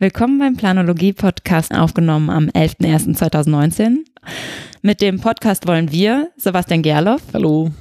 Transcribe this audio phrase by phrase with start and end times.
[0.00, 4.04] Willkommen beim Planologie-Podcast, aufgenommen am 11.01.2019.
[4.80, 7.22] Mit dem Podcast wollen wir, Sebastian Gerloff.
[7.34, 7.72] Hallo.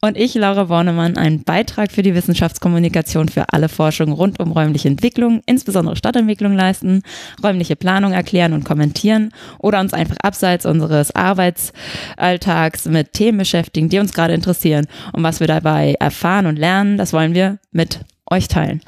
[0.00, 4.88] Und ich, Laura Bornemann, einen Beitrag für die Wissenschaftskommunikation für alle Forschung rund um räumliche
[4.88, 7.04] Entwicklung, insbesondere Stadtentwicklung leisten,
[7.40, 14.00] räumliche Planung erklären und kommentieren oder uns einfach abseits unseres Arbeitsalltags mit Themen beschäftigen, die
[14.00, 14.88] uns gerade interessieren.
[15.12, 18.80] Und was wir dabei erfahren und lernen, das wollen wir mit euch teilen.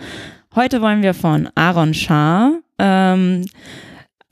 [0.57, 3.45] Heute wollen wir von Aaron Schaar, ähm,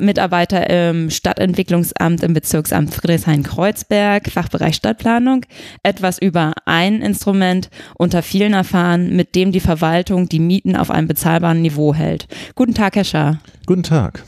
[0.01, 5.45] Mitarbeiter im Stadtentwicklungsamt im Bezirksamt Friedrichshain-Kreuzberg, Fachbereich Stadtplanung,
[5.83, 11.07] etwas über ein Instrument unter vielen erfahren, mit dem die Verwaltung die Mieten auf einem
[11.07, 12.27] bezahlbaren Niveau hält.
[12.55, 13.39] Guten Tag, Herr Schaar.
[13.67, 14.25] Guten Tag.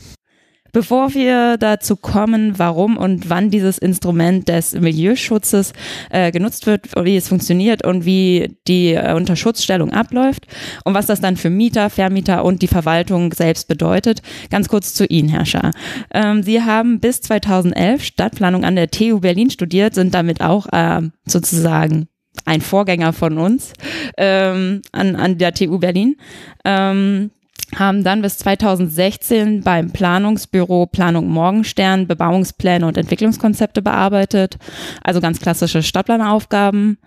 [0.73, 5.71] Bevor wir dazu kommen, warum und wann dieses Instrument des Milieuschutzes
[6.09, 10.47] äh, genutzt wird, wie es funktioniert und wie die äh, Unterschutzstellung abläuft
[10.83, 15.05] und was das dann für Mieter, Vermieter und die Verwaltung selbst bedeutet, ganz kurz zu
[15.05, 15.71] Ihnen, Herr Schaar.
[16.11, 21.01] Ähm, Sie haben bis 2011 Stadtplanung an der TU Berlin studiert, sind damit auch äh,
[21.25, 22.07] sozusagen
[22.45, 23.73] ein Vorgänger von uns
[24.17, 26.17] ähm, an, an der TU Berlin.
[26.65, 27.29] Ähm,
[27.75, 34.57] haben dann bis 2016 beim Planungsbüro Planung Morgenstern Bebauungspläne und Entwicklungskonzepte bearbeitet,
[35.03, 36.97] also ganz klassische Stadtplanaufgaben.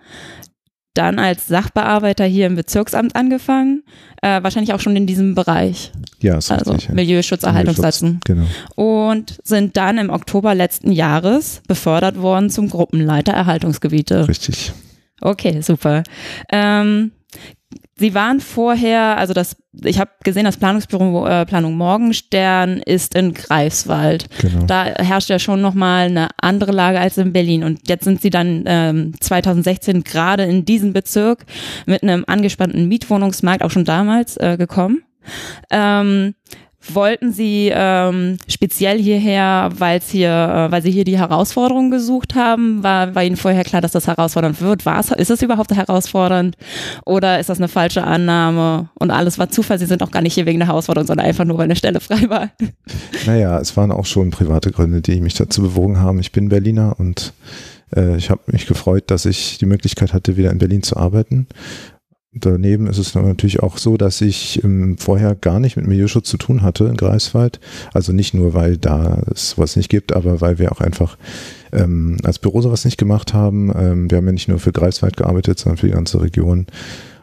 [0.93, 3.83] Dann als Sachbearbeiter hier im Bezirksamt angefangen,
[4.23, 5.91] äh, wahrscheinlich auch schon in diesem Bereich.
[6.19, 6.95] Ja, ist also richtig, ja.
[6.95, 8.19] Milieuschutz, Erhaltungssatzen.
[8.25, 8.47] Genau.
[8.75, 14.27] Und sind dann im Oktober letzten Jahres befördert worden zum Gruppenleiter Erhaltungsgebiete.
[14.27, 14.73] Richtig.
[15.21, 16.03] Okay, super.
[16.51, 17.11] Ähm,
[17.99, 23.33] Sie waren vorher, also das, ich habe gesehen, das Planungsbüro äh, Planung Morgenstern ist in
[23.33, 24.27] Greifswald.
[24.39, 24.65] Genau.
[24.65, 27.63] Da herrscht ja schon nochmal eine andere Lage als in Berlin.
[27.63, 31.45] Und jetzt sind Sie dann ähm, 2016 gerade in diesem Bezirk
[31.85, 35.03] mit einem angespannten Mietwohnungsmarkt auch schon damals äh, gekommen.
[35.71, 36.35] Ähm,
[36.93, 42.83] wollten Sie ähm, speziell hierher, weil hier, äh, weil Sie hier die Herausforderung gesucht haben?
[42.83, 44.85] War, war Ihnen vorher klar, dass das herausfordernd wird?
[44.85, 46.55] War ist es überhaupt herausfordernd?
[47.05, 48.89] Oder ist das eine falsche Annahme?
[48.95, 49.79] Und alles war Zufall.
[49.79, 51.99] Sie sind auch gar nicht hier wegen der Herausforderung, sondern einfach nur, weil eine Stelle
[51.99, 52.49] frei war.
[53.25, 56.19] Naja, es waren auch schon private Gründe, die mich dazu bewogen haben.
[56.19, 57.33] Ich bin Berliner und
[57.95, 61.47] äh, ich habe mich gefreut, dass ich die Möglichkeit hatte, wieder in Berlin zu arbeiten.
[62.39, 66.37] Daneben ist es natürlich auch so, dass ich ähm, vorher gar nicht mit Milieuschutz zu
[66.37, 67.59] tun hatte in Greifswald.
[67.93, 71.17] Also nicht nur, weil da es sowas nicht gibt, aber weil wir auch einfach
[71.71, 73.71] ähm, als Büro sowas nicht gemacht haben.
[73.75, 76.67] Ähm, wir haben ja nicht nur für Greifswald gearbeitet, sondern für die ganze Region.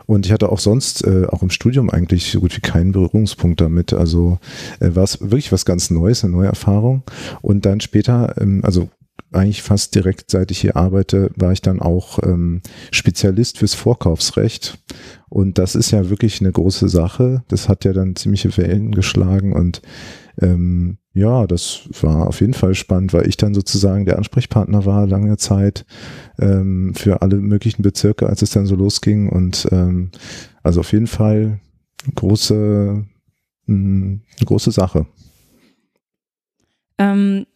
[0.07, 3.61] Und ich hatte auch sonst, äh, auch im Studium eigentlich so gut wie keinen Berührungspunkt
[3.61, 3.93] damit.
[3.93, 4.39] Also
[4.81, 7.03] äh, war es wirklich was ganz Neues, eine neue Erfahrung.
[7.41, 8.89] Und dann später, ähm, also
[9.33, 14.79] eigentlich fast direkt, seit ich hier arbeite, war ich dann auch ähm, Spezialist fürs Vorkaufsrecht.
[15.29, 17.43] Und das ist ja wirklich eine große Sache.
[17.49, 19.83] Das hat ja dann ziemliche Wellen geschlagen und
[20.41, 25.07] ähm, ja, das war auf jeden Fall spannend, weil ich dann sozusagen der Ansprechpartner war
[25.07, 25.87] lange Zeit
[26.41, 29.29] ähm, für alle möglichen Bezirke, als es dann so losging.
[29.29, 30.11] Und ähm,
[30.65, 31.61] also auf jeden Fall
[32.17, 33.05] große,
[33.67, 35.07] mh, eine große Sache.
[36.99, 37.47] Ähm,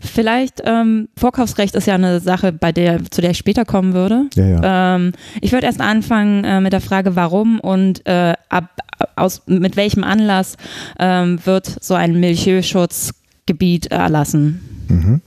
[0.00, 4.26] Vielleicht ähm, Vorkaufsrecht ist ja eine Sache, bei der zu der ich später kommen würde.
[4.34, 4.96] Ja, ja.
[4.96, 8.70] Ähm, ich würde erst anfangen äh, mit der Frage, warum und äh, ab,
[9.16, 10.56] aus mit welchem Anlass
[10.98, 14.86] ähm, wird so ein Milchschutzgebiet erlassen?
[14.88, 15.20] Mhm.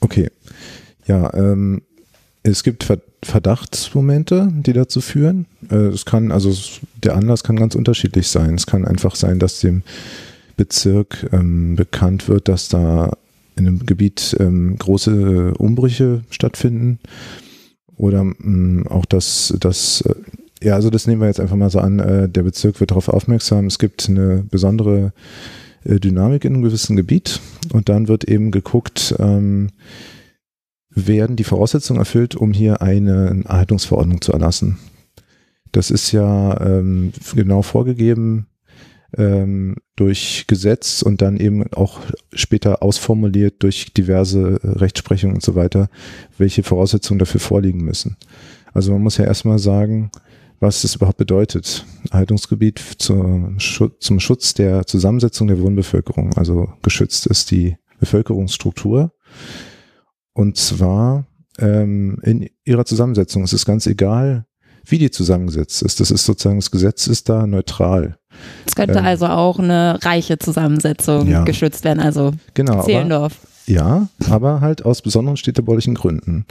[0.00, 0.30] Okay.
[1.06, 1.82] Ja, ähm,
[2.42, 2.86] es gibt
[3.22, 5.46] Verdachtsmomente, die dazu führen.
[5.70, 6.54] Äh, es kann, also
[7.02, 8.54] der Anlass kann ganz unterschiedlich sein.
[8.54, 9.82] Es kann einfach sein, dass dem
[10.60, 13.16] Bezirk ähm, bekannt wird, dass da
[13.56, 16.98] in einem Gebiet ähm, große Umbrüche stattfinden.
[17.96, 20.14] Oder mh, auch, dass das, äh,
[20.62, 23.08] ja, also das nehmen wir jetzt einfach mal so an, äh, der Bezirk wird darauf
[23.08, 25.14] aufmerksam, es gibt eine besondere
[25.84, 27.40] äh, Dynamik in einem gewissen Gebiet
[27.72, 29.70] und dann wird eben geguckt, ähm,
[30.90, 34.76] werden die Voraussetzungen erfüllt, um hier eine Erhaltungsverordnung zu erlassen.
[35.72, 38.46] Das ist ja ähm, genau vorgegeben,
[39.16, 42.00] ähm, durch Gesetz und dann eben auch
[42.32, 45.88] später ausformuliert durch diverse Rechtsprechungen und so weiter,
[46.38, 48.16] welche Voraussetzungen dafür vorliegen müssen.
[48.72, 50.10] Also man muss ja erstmal sagen,
[50.60, 51.86] was das überhaupt bedeutet.
[52.10, 56.34] Erhaltungsgebiet zum Schutz, zum Schutz der Zusammensetzung der Wohnbevölkerung.
[56.34, 59.12] Also geschützt ist die Bevölkerungsstruktur.
[60.32, 61.26] Und zwar
[61.58, 63.42] ähm, in ihrer Zusammensetzung.
[63.42, 64.46] Es ist ganz egal,
[64.84, 66.00] wie die zusammengesetzt ist.
[66.00, 68.19] Das ist sozusagen, das Gesetz ist da neutral.
[68.66, 71.44] Es könnte ähm, also auch eine reiche Zusammensetzung ja.
[71.44, 73.38] geschützt werden, also genau, Zehlendorf.
[73.40, 76.46] Aber, ja, aber halt aus besonderen städtebaulichen Gründen.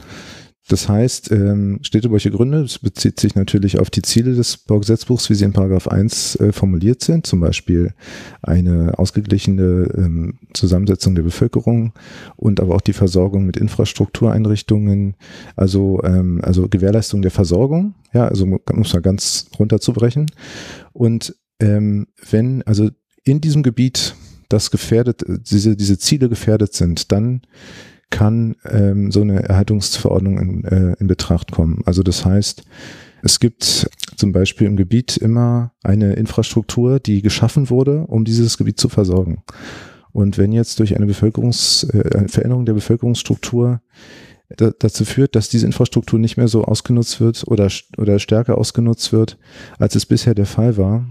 [0.70, 5.34] Das heißt, ähm, Städtebauliche Gründe, das bezieht sich natürlich auf die Ziele des Baugesetzbuchs, wie
[5.34, 7.92] sie in Paragraph 1 äh, formuliert sind, zum Beispiel
[8.40, 11.92] eine ausgeglichene ähm, Zusammensetzung der Bevölkerung
[12.36, 15.16] und aber auch die Versorgung mit Infrastruktureinrichtungen,
[15.56, 20.26] also, ähm, also Gewährleistung der Versorgung, ja, also muss man ganz runterzubrechen.
[20.92, 22.90] Und ähm, wenn also
[23.24, 24.14] in diesem Gebiet
[24.48, 27.42] das gefährdet, diese, diese Ziele gefährdet sind, dann
[28.10, 31.82] kann ähm, so eine Erhaltungsverordnung in, äh, in Betracht kommen.
[31.86, 32.64] Also das heißt,
[33.22, 38.80] es gibt zum Beispiel im Gebiet immer eine Infrastruktur, die geschaffen wurde, um dieses Gebiet
[38.80, 39.42] zu versorgen.
[40.12, 43.80] Und wenn jetzt durch eine Bevölkerungs, äh, eine Veränderung der Bevölkerungsstruktur
[44.56, 49.12] da, dazu führt, dass diese Infrastruktur nicht mehr so ausgenutzt wird oder, oder stärker ausgenutzt
[49.12, 49.38] wird,
[49.78, 51.06] als es bisher der Fall war,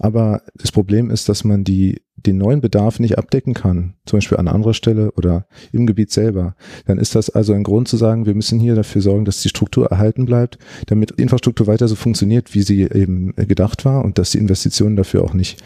[0.00, 4.38] aber das Problem ist, dass man die, den neuen Bedarf nicht abdecken kann, zum Beispiel
[4.38, 6.54] an anderer Stelle oder im Gebiet selber.
[6.86, 9.48] Dann ist das also ein Grund zu sagen, wir müssen hier dafür sorgen, dass die
[9.48, 14.18] Struktur erhalten bleibt, damit die Infrastruktur weiter so funktioniert, wie sie eben gedacht war und
[14.18, 15.62] dass die Investitionen dafür auch nicht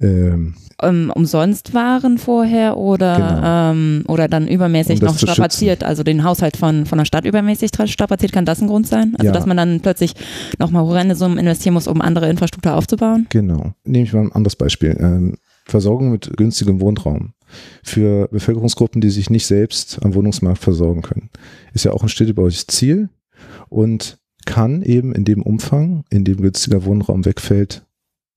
[0.00, 3.70] ähm, um, umsonst waren vorher oder, genau.
[3.72, 7.70] ähm, oder dann übermäßig um noch strapaziert, also den Haushalt von, von der Stadt übermäßig
[7.86, 9.14] strapaziert, kann das ein Grund sein?
[9.18, 9.32] Also ja.
[9.32, 10.14] dass man dann plötzlich
[10.58, 13.26] nochmal horrende Summen investieren muss, um andere Infrastruktur aufzubauen?
[13.28, 13.74] Genau.
[13.84, 14.96] Nehme ich mal ein anderes Beispiel.
[14.98, 15.36] Ähm,
[15.66, 17.34] Versorgung mit günstigem Wohnraum
[17.82, 21.30] für Bevölkerungsgruppen, die sich nicht selbst am Wohnungsmarkt versorgen können.
[21.74, 23.10] Ist ja auch ein städtebauliches Ziel
[23.68, 27.84] und kann eben in dem Umfang, in dem günstiger Wohnraum wegfällt,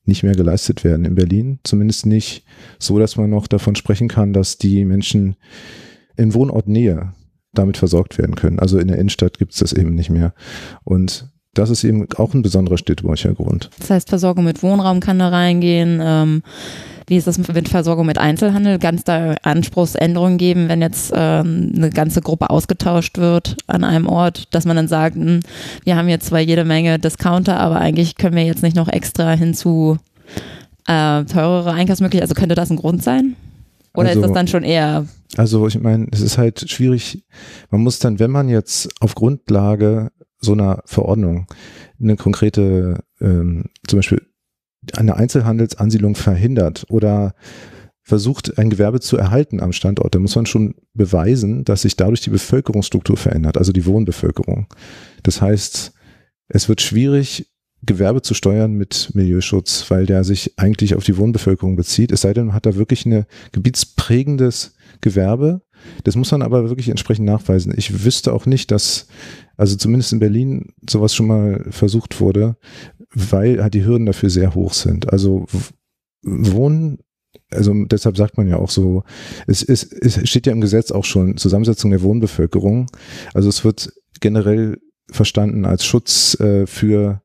[0.05, 1.59] nicht mehr geleistet werden in Berlin.
[1.63, 2.43] Zumindest nicht
[2.79, 5.35] so, dass man noch davon sprechen kann, dass die Menschen
[6.17, 7.13] in Wohnortnähe
[7.53, 8.59] damit versorgt werden können.
[8.59, 10.33] Also in der Innenstadt gibt es das eben nicht mehr.
[10.83, 13.69] Und das ist eben auch ein besonderer städtebaulicher Grund.
[13.79, 15.99] Das heißt, Versorgung mit Wohnraum kann da reingehen.
[16.01, 16.41] Ähm,
[17.07, 18.79] wie ist das mit Versorgung mit Einzelhandel?
[18.79, 24.07] Kann es da Anspruchsänderungen geben, wenn jetzt ähm, eine ganze Gruppe ausgetauscht wird an einem
[24.07, 25.39] Ort, dass man dann sagt, mh, hm,
[25.83, 29.31] wir haben jetzt zwar jede Menge Discounter, aber eigentlich können wir jetzt nicht noch extra
[29.31, 29.97] hinzu
[30.87, 32.29] äh, teurere Einkaufsmöglichkeiten.
[32.29, 33.35] Also könnte das ein Grund sein?
[33.95, 35.05] Oder also, ist das dann schon eher?
[35.37, 37.23] Also ich meine, es ist halt schwierig.
[37.69, 41.47] Man muss dann, wenn man jetzt auf Grundlage so einer Verordnung
[42.01, 44.21] eine konkrete, ähm, zum Beispiel
[44.95, 47.33] eine Einzelhandelsansiedlung verhindert oder
[48.01, 52.21] versucht, ein Gewerbe zu erhalten am Standort, dann muss man schon beweisen, dass sich dadurch
[52.21, 54.67] die Bevölkerungsstruktur verändert, also die Wohnbevölkerung.
[55.23, 55.93] Das heißt,
[56.49, 57.49] es wird schwierig,
[57.85, 62.11] Gewerbe zu steuern mit Milieuschutz, weil der sich eigentlich auf die Wohnbevölkerung bezieht.
[62.11, 65.61] Es sei denn, man hat da wirklich ein gebietsprägendes Gewerbe.
[66.03, 67.73] Das muss man aber wirklich entsprechend nachweisen.
[67.75, 69.07] Ich wüsste auch nicht, dass,
[69.57, 72.57] also zumindest in Berlin sowas schon mal versucht wurde,
[73.13, 75.11] weil halt die Hürden dafür sehr hoch sind.
[75.11, 75.45] Also
[76.23, 76.99] Wohnen
[77.51, 79.03] also deshalb sagt man ja auch so,
[79.47, 82.87] es, es, es steht ja im Gesetz auch schon Zusammensetzung der Wohnbevölkerung.
[83.33, 84.79] Also es wird generell
[85.11, 87.21] verstanden als Schutz äh, für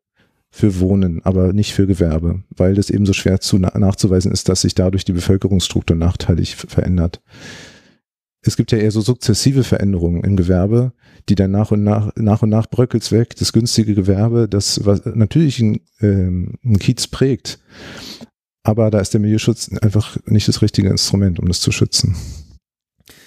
[0.50, 4.62] für Wohnen, aber nicht für Gewerbe, weil das eben so schwer zu nachzuweisen ist, dass
[4.62, 7.20] sich dadurch die Bevölkerungsstruktur nachteilig verändert.
[8.48, 10.92] Es gibt ja eher so sukzessive Veränderungen im Gewerbe,
[11.28, 13.36] die dann nach und nach, nach und nach bröckelt's weg.
[13.36, 17.60] Das günstige Gewerbe, das was natürlich ein, ähm, ein Kiez prägt.
[18.62, 22.16] Aber da ist der Milieuschutz einfach nicht das richtige Instrument, um das zu schützen.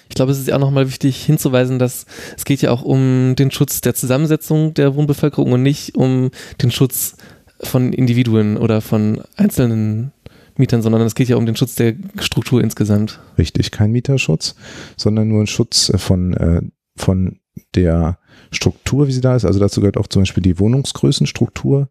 [0.08, 2.04] Ich glaube, es ist ja auch nochmal wichtig hinzuweisen, dass
[2.36, 6.30] es geht ja auch um den Schutz der Zusammensetzung der Wohnbevölkerung und nicht um
[6.60, 7.16] den Schutz
[7.60, 10.12] von Individuen oder von einzelnen
[10.58, 13.20] Mietern, sondern es geht ja um den Schutz der Struktur insgesamt.
[13.38, 14.54] Richtig, kein Mieterschutz,
[14.96, 16.62] sondern nur ein Schutz von, äh,
[16.96, 17.38] von
[17.74, 18.18] der
[18.50, 19.44] Struktur, wie sie da ist.
[19.44, 21.88] Also dazu gehört auch zum Beispiel die Wohnungsgrößenstruktur.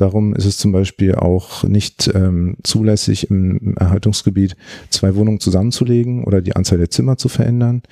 [0.00, 4.56] Darum ist es zum Beispiel auch nicht ähm, zulässig im Erhaltungsgebiet
[4.88, 7.82] zwei Wohnungen zusammenzulegen oder die Anzahl der Zimmer zu verändern.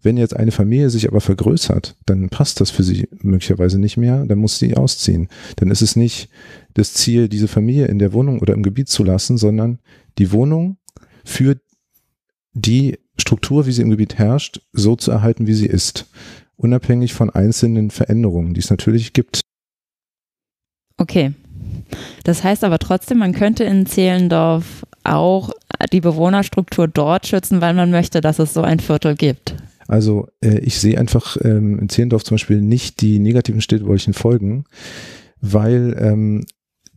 [0.00, 4.24] Wenn jetzt eine Familie sich aber vergrößert, dann passt das für sie möglicherweise nicht mehr,
[4.26, 5.26] dann muss sie ausziehen.
[5.56, 6.28] Dann ist es nicht
[6.74, 9.80] das Ziel, diese Familie in der Wohnung oder im Gebiet zu lassen, sondern
[10.18, 10.76] die Wohnung
[11.24, 11.56] für
[12.52, 16.06] die Struktur, wie sie im Gebiet herrscht, so zu erhalten, wie sie ist.
[16.54, 19.40] Unabhängig von einzelnen Veränderungen, die es natürlich gibt.
[20.96, 21.32] Okay,
[22.24, 25.50] das heißt aber trotzdem, man könnte in Zehlendorf auch
[25.92, 29.54] die Bewohnerstruktur dort schützen, weil man möchte, dass es so ein Viertel gibt.
[29.88, 34.64] Also äh, ich sehe einfach ähm, in Zehlendorf zum Beispiel nicht die negativen städtebaulichen Folgen,
[35.40, 36.44] weil ähm,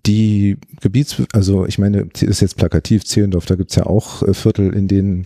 [0.06, 4.24] die Gebiets, also ich meine, das ist jetzt plakativ, Zehlendorf, da gibt es ja auch
[4.24, 5.24] äh, Viertel, in denen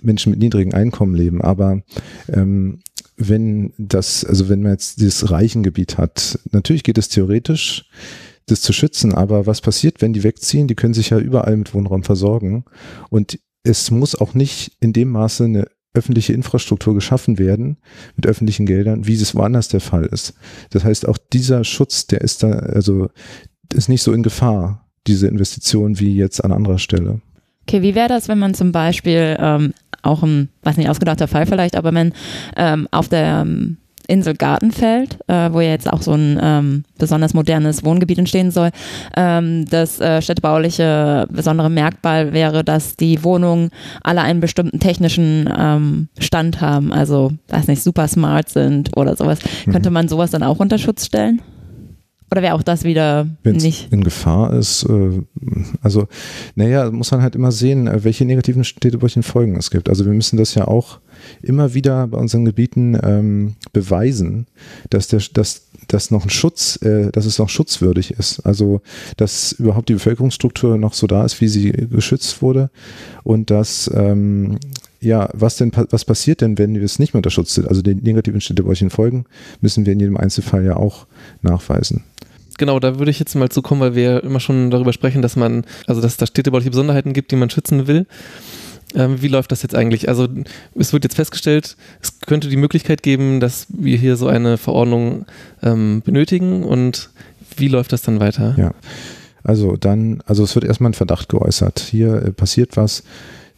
[0.00, 1.82] Menschen mit niedrigen Einkommen leben, aber
[2.28, 2.80] ähm,
[3.16, 7.84] wenn das, also wenn man jetzt dieses Reichengebiet hat, natürlich geht es theoretisch,
[8.46, 9.14] das zu schützen.
[9.14, 10.68] Aber was passiert, wenn die wegziehen?
[10.68, 12.64] Die können sich ja überall mit Wohnraum versorgen.
[13.10, 17.76] Und es muss auch nicht in dem Maße eine öffentliche Infrastruktur geschaffen werden
[18.16, 20.34] mit öffentlichen Geldern, wie es woanders der Fall ist.
[20.70, 23.08] Das heißt, auch dieser Schutz, der ist da, also
[23.74, 27.20] ist nicht so in Gefahr, diese Investition, wie jetzt an anderer Stelle.
[27.62, 31.46] Okay, wie wäre das, wenn man zum Beispiel ähm, auch ein, weiß nicht, ausgedachter Fall
[31.46, 32.12] vielleicht, aber wenn
[32.56, 33.76] ähm, auf der ähm,
[34.08, 38.70] Insel Gartenfeld, äh, wo ja jetzt auch so ein ähm, besonders modernes Wohngebiet entstehen soll.
[39.16, 43.70] Ähm, das äh, städtebauliche besondere Merkmal wäre, dass die Wohnungen
[44.02, 49.38] alle einen bestimmten technischen ähm, Stand haben, also weiß nicht, super smart sind oder sowas.
[49.66, 49.72] Mhm.
[49.72, 51.40] Könnte man sowas dann auch unter Schutz stellen?
[52.32, 53.92] Oder wäre auch das wieder Wenn's nicht?
[53.92, 55.20] in Gefahr ist, äh,
[55.82, 56.08] also,
[56.54, 59.90] naja, muss man halt immer sehen, äh, welche negativen städtebaulichen Folgen es gibt.
[59.90, 61.00] Also wir müssen das ja auch
[61.42, 64.46] immer wieder bei unseren Gebieten ähm, beweisen,
[64.90, 68.40] dass der, dass, dass noch ein Schutz, äh, dass es noch schutzwürdig ist.
[68.40, 68.82] Also
[69.16, 72.70] dass überhaupt die Bevölkerungsstruktur noch so da ist, wie sie geschützt wurde
[73.22, 74.58] und dass ähm,
[75.00, 77.66] ja, was denn was passiert denn, wenn wir es nicht mehr unter Schutz sind?
[77.66, 79.24] Also die negativen städtebaulichen Folgen
[79.60, 81.06] müssen wir in jedem Einzelfall ja auch
[81.42, 82.04] nachweisen
[82.62, 85.34] genau, da würde ich jetzt mal zu kommen, weil wir immer schon darüber sprechen, dass
[85.34, 88.06] man, also dass es da städtebauliche Besonderheiten gibt, die man schützen will.
[88.94, 90.08] Ähm, wie läuft das jetzt eigentlich?
[90.08, 90.28] Also
[90.74, 95.26] es wird jetzt festgestellt, es könnte die Möglichkeit geben, dass wir hier so eine Verordnung
[95.62, 97.10] ähm, benötigen und
[97.56, 98.54] wie läuft das dann weiter?
[98.58, 98.72] Ja,
[99.42, 101.80] also dann, also es wird erstmal ein Verdacht geäußert.
[101.80, 103.02] Hier äh, passiert was,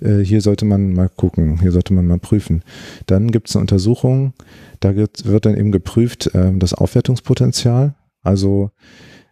[0.00, 2.62] äh, hier sollte man mal gucken, hier sollte man mal prüfen.
[3.06, 4.32] Dann gibt es eine Untersuchung,
[4.80, 8.70] da wird, dann eben geprüft äh, das Aufwertungspotenzial also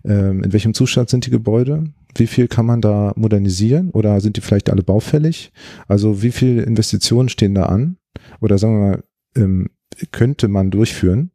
[0.05, 1.85] ähm, in welchem Zustand sind die Gebäude?
[2.15, 5.53] Wie viel kann man da modernisieren oder sind die vielleicht alle baufällig?
[5.89, 7.97] Also wie viele Investitionen stehen da an?
[8.41, 9.05] Oder sagen wir mal,
[9.37, 9.71] ähm,
[10.11, 11.31] könnte man durchführen?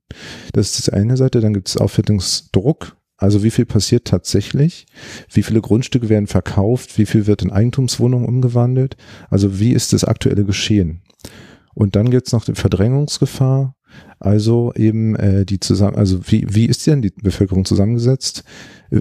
[0.54, 1.42] Das ist die eine Seite.
[1.42, 2.98] Dann gibt es Aufwertungsdruck.
[3.18, 4.86] Also wie viel passiert tatsächlich?
[5.32, 7.00] Wie viele Grundstücke werden verkauft?
[7.00, 8.96] Wie viel wird in Eigentumswohnungen umgewandelt?
[9.30, 11.02] Also wie ist das aktuelle Geschehen?
[11.74, 13.76] Und dann gibt es noch die Verdrängungsgefahr.
[14.20, 18.44] Also eben äh, die zusammen, also wie, wie ist denn die Bevölkerung zusammengesetzt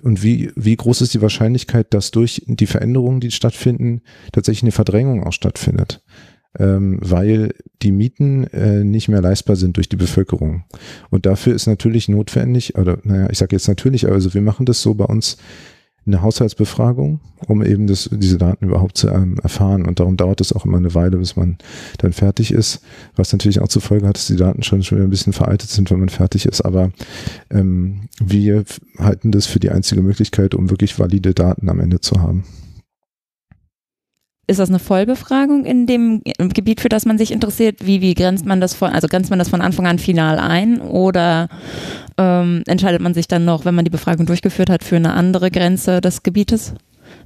[0.03, 4.73] und wie, wie groß ist die Wahrscheinlichkeit, dass durch die Veränderungen, die stattfinden, tatsächlich eine
[4.73, 6.03] Verdrängung auch stattfindet?
[6.59, 10.65] Ähm, weil die Mieten äh, nicht mehr leistbar sind durch die Bevölkerung.
[11.11, 14.81] Und dafür ist natürlich notwendig, oder naja, ich sage jetzt natürlich, also wir machen das
[14.81, 15.37] so bei uns
[16.07, 19.87] eine Haushaltsbefragung, um eben das, diese Daten überhaupt zu ähm, erfahren.
[19.87, 21.59] Und darum dauert es auch immer eine Weile, bis man
[21.99, 22.81] dann fertig ist.
[23.17, 25.71] Was natürlich auch zur Folge hat, dass die Daten schon, schon wieder ein bisschen veraltet
[25.71, 26.63] sind, wenn man fertig ist.
[26.63, 26.91] Aber
[27.51, 28.65] ähm, wir
[28.99, 32.45] halten das für die einzige Möglichkeit, um wirklich valide Daten am Ende zu haben
[34.49, 37.85] ist das eine Vollbefragung in dem Gebiet, für das man sich interessiert?
[37.85, 40.81] Wie, wie grenzt man das von, also grenzt man das von Anfang an final ein
[40.81, 41.49] oder
[42.19, 45.51] ähm, entscheidet man sich dann noch, wenn man die Befragung durchgeführt hat, für eine andere
[45.51, 46.75] Grenze des Gebietes?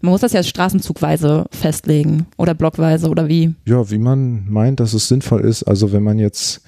[0.00, 3.54] Man muss das ja straßenzugweise festlegen oder blockweise oder wie?
[3.66, 5.62] Ja, wie man meint, dass es sinnvoll ist.
[5.64, 6.62] Also wenn man jetzt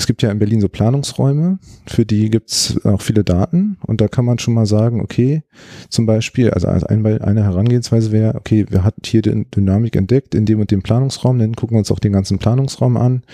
[0.00, 4.00] es gibt ja in Berlin so Planungsräume, für die gibt es auch viele Daten und
[4.00, 5.42] da kann man schon mal sagen, okay,
[5.90, 10.58] zum Beispiel, also eine Herangehensweise wäre, okay, wir hatten hier die Dynamik entdeckt in dem
[10.58, 13.24] und dem Planungsraum, dann gucken wir uns auch den ganzen Planungsraum an.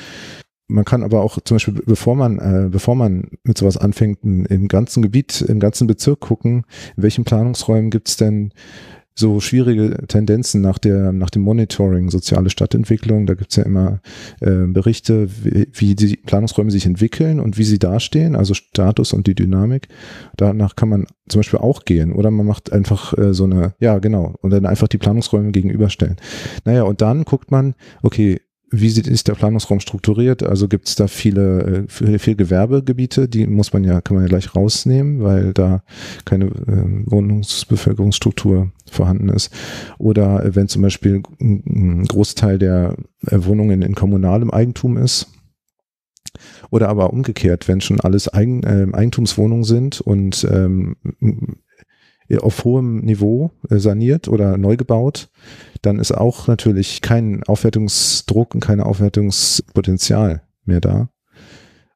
[0.68, 4.68] Man kann aber auch zum Beispiel, bevor man, äh, bevor man mit sowas anfängt, im
[4.68, 6.64] ganzen Gebiet, im ganzen Bezirk gucken,
[6.96, 8.52] in welchen Planungsräumen gibt es denn
[9.18, 13.26] so schwierige Tendenzen nach der nach dem Monitoring soziale Stadtentwicklung.
[13.26, 14.00] Da gibt's ja immer
[14.40, 19.26] äh, Berichte, wie, wie die Planungsräume sich entwickeln und wie sie dastehen, also Status und
[19.26, 19.88] die Dynamik.
[20.36, 23.98] Danach kann man zum Beispiel auch gehen oder man macht einfach äh, so eine, ja
[23.98, 26.16] genau, und dann einfach die Planungsräume gegenüberstellen.
[26.64, 30.42] Naja, und dann guckt man, okay, wie ist der Planungsraum strukturiert?
[30.42, 34.24] Also gibt es da viele, äh, viel, viel Gewerbegebiete, die muss man ja, kann man
[34.24, 35.82] ja gleich rausnehmen, weil da
[36.24, 39.52] keine äh, Wohnungsbevölkerungsstruktur vorhanden ist.
[39.98, 42.96] Oder äh, wenn zum Beispiel ein Großteil der
[43.26, 45.28] äh, Wohnungen in kommunalem Eigentum ist.
[46.70, 50.96] Oder aber umgekehrt, wenn schon alles Eigen, äh, Eigentumswohnungen sind und ähm,
[52.40, 55.28] auf hohem Niveau äh, saniert oder neu gebaut,
[55.82, 61.08] dann ist auch natürlich kein Aufwertungsdruck und kein Aufwertungspotenzial mehr da.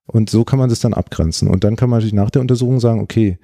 [0.06, 1.48] Und so kann man das dann abgrenzen.
[1.48, 3.38] Und dann kann man natürlich nach der Untersuchung sagen, okay,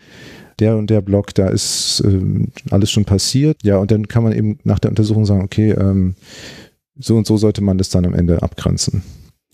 [0.59, 3.63] der und der Block, da ist ähm, alles schon passiert.
[3.63, 6.15] Ja, und dann kann man eben nach der Untersuchung sagen, okay, ähm,
[6.99, 9.03] so und so sollte man das dann am Ende abgrenzen.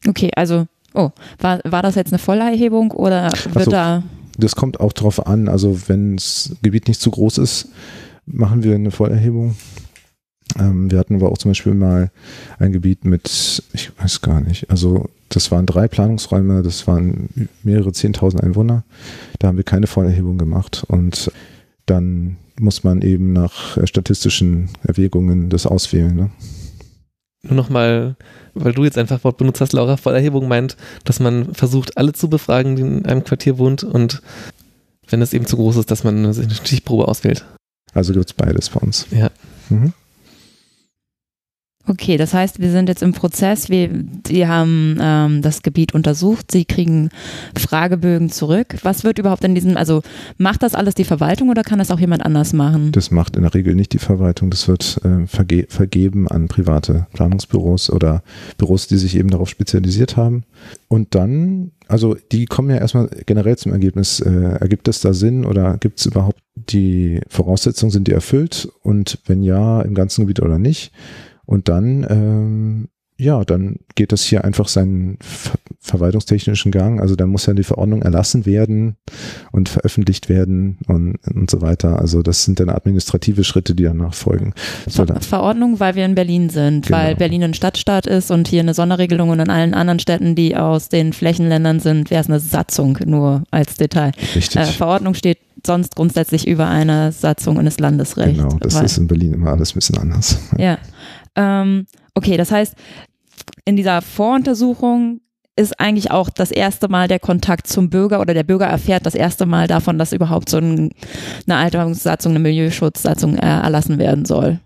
[0.08, 4.02] Okay, also, oh, war, war das jetzt eine Vollerhebung oder wird so, da.
[4.38, 5.48] Das kommt auch drauf an.
[5.48, 7.68] Also, wenn das Gebiet nicht zu groß ist,
[8.26, 9.56] machen wir eine Vollerhebung.
[10.58, 12.10] Ähm, wir hatten aber auch zum Beispiel mal
[12.58, 17.28] ein Gebiet mit, ich weiß gar nicht, also das waren drei Planungsräume, das waren
[17.62, 18.84] mehrere zehntausend Einwohner.
[19.38, 21.32] Da haben wir keine Vollerhebung gemacht und
[21.86, 26.14] dann muss man eben nach statistischen Erwägungen das auswählen.
[26.14, 26.30] Ne?
[27.42, 28.16] Nur nochmal,
[28.54, 32.28] weil du jetzt einfach Wort benutzt hast, Laura, Vollerhebung meint, dass man versucht, alle zu
[32.28, 34.22] befragen, die in einem Quartier wohnt und
[35.08, 37.44] wenn es eben zu groß ist, dass man eine Stichprobe auswählt.
[37.92, 39.06] Also gibt es beides bei uns.
[39.10, 39.30] Ja.
[39.68, 39.92] Mhm.
[41.84, 43.68] Okay, das heißt, wir sind jetzt im Prozess.
[43.68, 43.90] Wir,
[44.24, 46.52] Sie haben ähm, das Gebiet untersucht.
[46.52, 47.10] Sie kriegen
[47.58, 48.76] Fragebögen zurück.
[48.82, 50.02] Was wird überhaupt in diesem, also
[50.38, 52.92] macht das alles die Verwaltung oder kann das auch jemand anders machen?
[52.92, 54.48] Das macht in der Regel nicht die Verwaltung.
[54.50, 58.22] Das wird äh, verge vergeben an private Planungsbüros oder
[58.58, 60.44] Büros, die sich eben darauf spezialisiert haben.
[60.86, 65.44] Und dann, also die kommen ja erstmal generell zum Ergebnis, äh, ergibt es da Sinn
[65.44, 68.68] oder gibt es überhaupt die Voraussetzungen, sind die erfüllt?
[68.82, 70.92] Und wenn ja, im ganzen Gebiet oder nicht?
[71.44, 77.00] Und dann, ähm, ja, dann geht das hier einfach seinen ver verwaltungstechnischen Gang.
[77.00, 78.96] Also da muss ja die Verordnung erlassen werden
[79.50, 81.98] und veröffentlicht werden und, und so weiter.
[81.98, 84.54] Also das sind dann administrative Schritte, die danach folgen.
[84.88, 86.98] Ver Verordnung, weil wir in Berlin sind, genau.
[86.98, 90.56] weil Berlin ein Stadtstaat ist und hier eine Sonderregelung und in allen anderen Städten, die
[90.56, 94.12] aus den Flächenländern sind, wäre es eine Satzung nur als Detail.
[94.36, 94.56] Richtig.
[94.56, 98.38] Äh, Verordnung steht sonst grundsätzlich über eine Satzung eines Landesrechts.
[98.38, 100.38] Genau, das ist in Berlin immer alles ein bisschen anders.
[100.56, 100.78] Ja.
[101.36, 102.74] Ähm, okay, das heißt,
[103.64, 105.20] in dieser Voruntersuchung
[105.56, 109.14] ist eigentlich auch das erste Mal der Kontakt zum Bürger oder der Bürger erfährt das
[109.14, 110.90] erste Mal davon, dass überhaupt so ein,
[111.46, 114.60] eine Alterungssatzung, eine Milieuschutzsatzung äh, erlassen werden soll.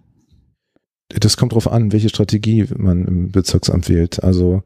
[1.09, 4.23] Das kommt darauf an, welche Strategie man im Bezirksamt wählt.
[4.23, 4.63] Also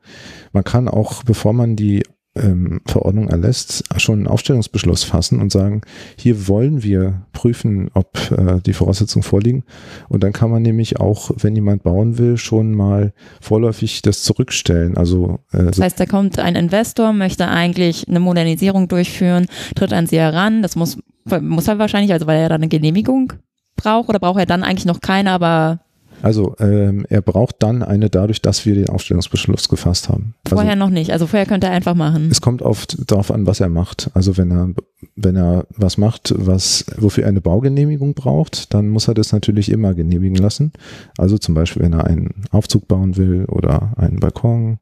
[0.52, 2.02] man kann auch, bevor man die
[2.40, 5.82] ähm, Verordnung erlässt, schon einen Aufstellungsbeschluss fassen und sagen,
[6.16, 9.64] hier wollen wir prüfen, ob äh, die Voraussetzungen vorliegen.
[10.08, 14.96] Und dann kann man nämlich auch, wenn jemand bauen will, schon mal vorläufig das zurückstellen.
[14.96, 20.06] Also äh, das heißt, da kommt ein Investor, möchte eigentlich eine Modernisierung durchführen, tritt an
[20.06, 20.62] sie heran.
[20.62, 20.98] Das muss
[21.40, 23.34] muss er wahrscheinlich, also weil er dann eine Genehmigung
[23.76, 25.80] braucht oder braucht er dann eigentlich noch keine, aber
[26.22, 30.34] also ähm, er braucht dann eine dadurch, dass wir den Aufstellungsbeschluss gefasst haben.
[30.48, 31.12] Vorher also, noch nicht.
[31.12, 32.28] Also vorher könnte er einfach machen.
[32.30, 34.10] Es kommt oft darauf an, was er macht.
[34.14, 34.74] Also wenn er
[35.16, 39.70] wenn er was macht, was wofür er eine Baugenehmigung braucht, dann muss er das natürlich
[39.70, 40.72] immer genehmigen lassen.
[41.16, 44.78] Also zum Beispiel, wenn er einen Aufzug bauen will oder einen Balkon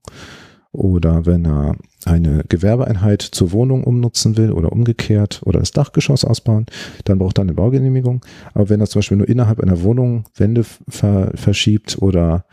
[0.72, 6.66] oder wenn er eine Gewerbeeinheit zur Wohnung umnutzen will oder umgekehrt oder das Dachgeschoss ausbauen,
[7.04, 8.24] dann braucht er eine Baugenehmigung.
[8.54, 12.44] Aber wenn er zum Beispiel nur innerhalb einer Wohnung Wände ver verschiebt oder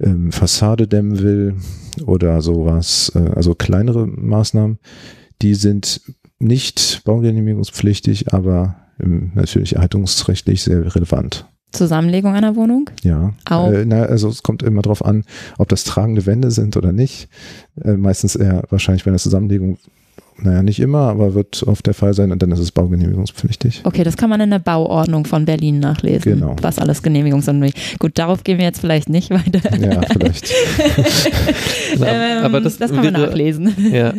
[0.00, 1.56] ähm, Fassade dämmen will
[2.06, 4.78] oder sowas, äh, also kleinere Maßnahmen,
[5.42, 6.00] die sind
[6.38, 11.46] nicht baugenehmigungspflichtig, aber ähm, natürlich erhaltungsrechtlich sehr relevant.
[11.72, 12.90] Zusammenlegung einer Wohnung?
[13.02, 13.32] Ja.
[13.48, 13.70] Auch.
[13.70, 15.24] Äh, na, also es kommt immer darauf an,
[15.58, 17.28] ob das tragende Wände sind oder nicht.
[17.82, 19.78] Äh, meistens eher wahrscheinlich bei einer Zusammenlegung
[20.42, 23.82] naja, nicht immer, aber wird oft der Fall sein und dann ist es baugenehmigungspflichtig.
[23.84, 26.40] Okay, das kann man in der Bauordnung von Berlin nachlesen.
[26.40, 26.56] Genau.
[26.62, 27.98] Was alles genehmigungsunfähig.
[27.98, 29.60] Gut, darauf gehen wir jetzt vielleicht nicht weiter.
[29.78, 30.50] Ja, vielleicht.
[32.00, 33.74] ähm, aber das, das kann wäre, man nachlesen.
[33.92, 34.14] Ja.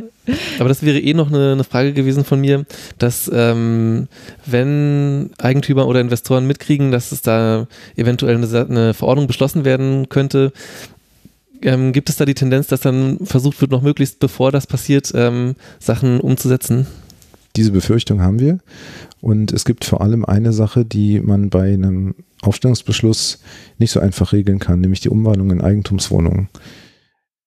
[0.59, 2.65] Aber das wäre eh noch eine, eine Frage gewesen von mir,
[2.99, 4.07] dass ähm,
[4.45, 10.53] wenn Eigentümer oder Investoren mitkriegen, dass es da eventuell eine, eine Verordnung beschlossen werden könnte,
[11.63, 15.11] ähm, gibt es da die Tendenz, dass dann versucht wird, noch möglichst bevor das passiert,
[15.15, 16.87] ähm, Sachen umzusetzen?
[17.55, 18.59] Diese Befürchtung haben wir.
[19.19, 23.39] Und es gibt vor allem eine Sache, die man bei einem Aufstellungsbeschluss
[23.77, 26.49] nicht so einfach regeln kann, nämlich die Umwandlung in Eigentumswohnungen.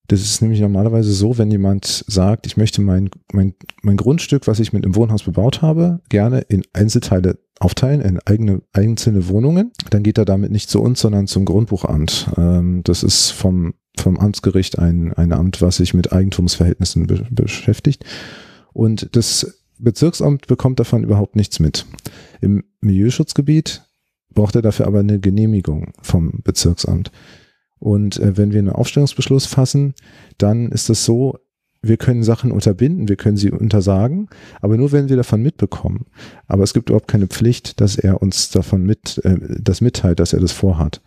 [0.07, 4.59] Das ist nämlich normalerweise so, wenn jemand sagt, ich möchte mein, mein, mein Grundstück, was
[4.59, 10.03] ich mit einem Wohnhaus bebaut habe, gerne in Einzelteile aufteilen, in eigene einzelne Wohnungen, dann
[10.03, 12.29] geht er damit nicht zu uns, sondern zum Grundbuchamt.
[12.37, 18.05] Ähm, das ist vom vom Amtsgericht ein, ein Amt, was sich mit Eigentumsverhältnissen be beschäftigt.
[18.73, 21.85] Und das Bezirksamt bekommt davon überhaupt nichts mit.
[22.41, 23.83] Im Milieuschutzgebiet
[24.33, 27.11] braucht er dafür aber eine Genehmigung vom Bezirksamt.
[27.79, 29.93] Und äh, wenn wir einen Aufstellungsbeschluss fassen,
[30.37, 31.39] dann ist es so,
[31.81, 34.27] wir können Sachen unterbinden, wir können sie untersagen,
[34.59, 36.05] aber nur wenn wir davon mitbekommen.
[36.47, 40.33] Aber es gibt überhaupt keine Pflicht, dass er uns davon mit, äh, das mitteilt, dass
[40.33, 41.01] er das vorhat.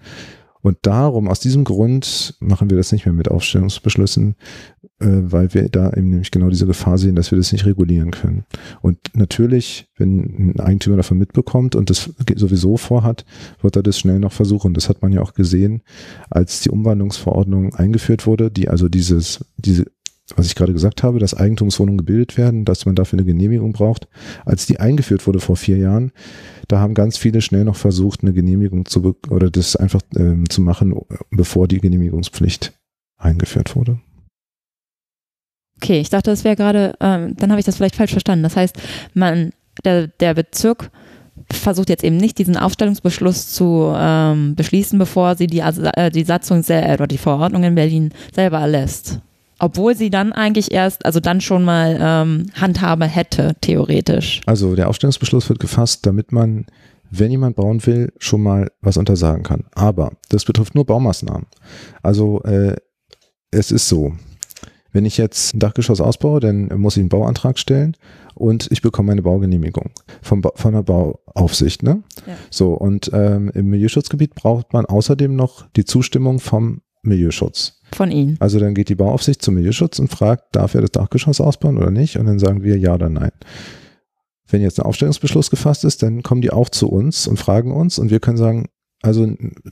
[0.63, 4.35] Und darum, aus diesem Grund machen wir das nicht mehr mit Aufstellungsbeschlüssen,
[5.01, 8.11] äh, weil wir da eben nämlich genau diese Gefahr sehen, dass wir das nicht regulieren
[8.11, 8.45] können.
[8.83, 13.25] Und natürlich, wenn ein Eigentümer davon mitbekommt und das sowieso vorhat,
[13.63, 14.75] wird er das schnell noch versuchen.
[14.75, 15.83] Das hat man ja auch gesehen,
[16.31, 19.87] als die Umwandlungsverordnung eingeführt wurde, die also dieses, diese
[20.37, 24.09] was ich gerade gesagt habe, dass Eigentumswohnungen gebildet werden, dass man dafür eine Genehmigung braucht.
[24.45, 26.13] Als die eingeführt wurde vor vier Jahren,
[26.69, 30.61] da haben ganz viele schnell noch versucht, eine Genehmigung zu oder das einfach ähm, zu
[30.61, 30.95] machen,
[31.31, 32.75] bevor die Genehmigungspflicht
[33.17, 34.01] eingeführt wurde.
[35.77, 38.43] Okay, ich dachte, das wäre gerade, ähm, dann habe ich das vielleicht falsch verstanden.
[38.43, 38.77] Das heißt,
[39.15, 39.53] man,
[39.85, 40.91] der, der Bezirk
[41.53, 46.59] versucht jetzt eben nicht diesen Aufstellungsbeschluss zu ähm, beschließen, bevor sie die, äh, die Satzung
[46.59, 49.21] oder die Verordnung in Berlin selber erlässt.
[49.59, 54.41] Obwohl sie dann eigentlich erst, also dann schon mal ähm, Handhabe hätte, theoretisch.
[54.47, 56.67] Also der Aufstellungsbeschluss wird gefasst, damit man,
[57.11, 59.65] wenn jemand bauen will, schon mal was untersagen kann.
[59.75, 61.47] Aber das betrifft nur Baumaßnahmen.
[62.03, 62.77] Also äh,
[63.51, 64.13] es ist so,
[64.93, 67.97] wenn ich jetzt ein Dachgeschoss ausbaue, dann muss ich einen Bauantrag stellen
[68.35, 69.91] und ich bekomme eine Baugenehmigung
[70.23, 71.83] vom ba von der Bauaufsicht.
[71.83, 72.03] Ne?
[72.27, 72.35] Ja.
[72.51, 77.81] So, und ähm, im Milieuschutzgebiet braucht man außerdem noch die Zustimmung vom Milieuschutz.
[77.93, 78.37] Von Ihnen.
[78.41, 81.91] Also dann geht die Bauaufsicht zum Milieuschutz und fragt, darf er das Dachgeschoss ausbauen oder
[81.91, 82.19] nicht?
[82.19, 83.33] Und dann sagen wir ja oder nein.
[84.47, 87.99] Wenn jetzt ein Aufstellungsbeschluss gefasst ist, dann kommen die auch zu uns und fragen uns
[87.99, 88.69] und wir können sagen,
[89.03, 89.31] also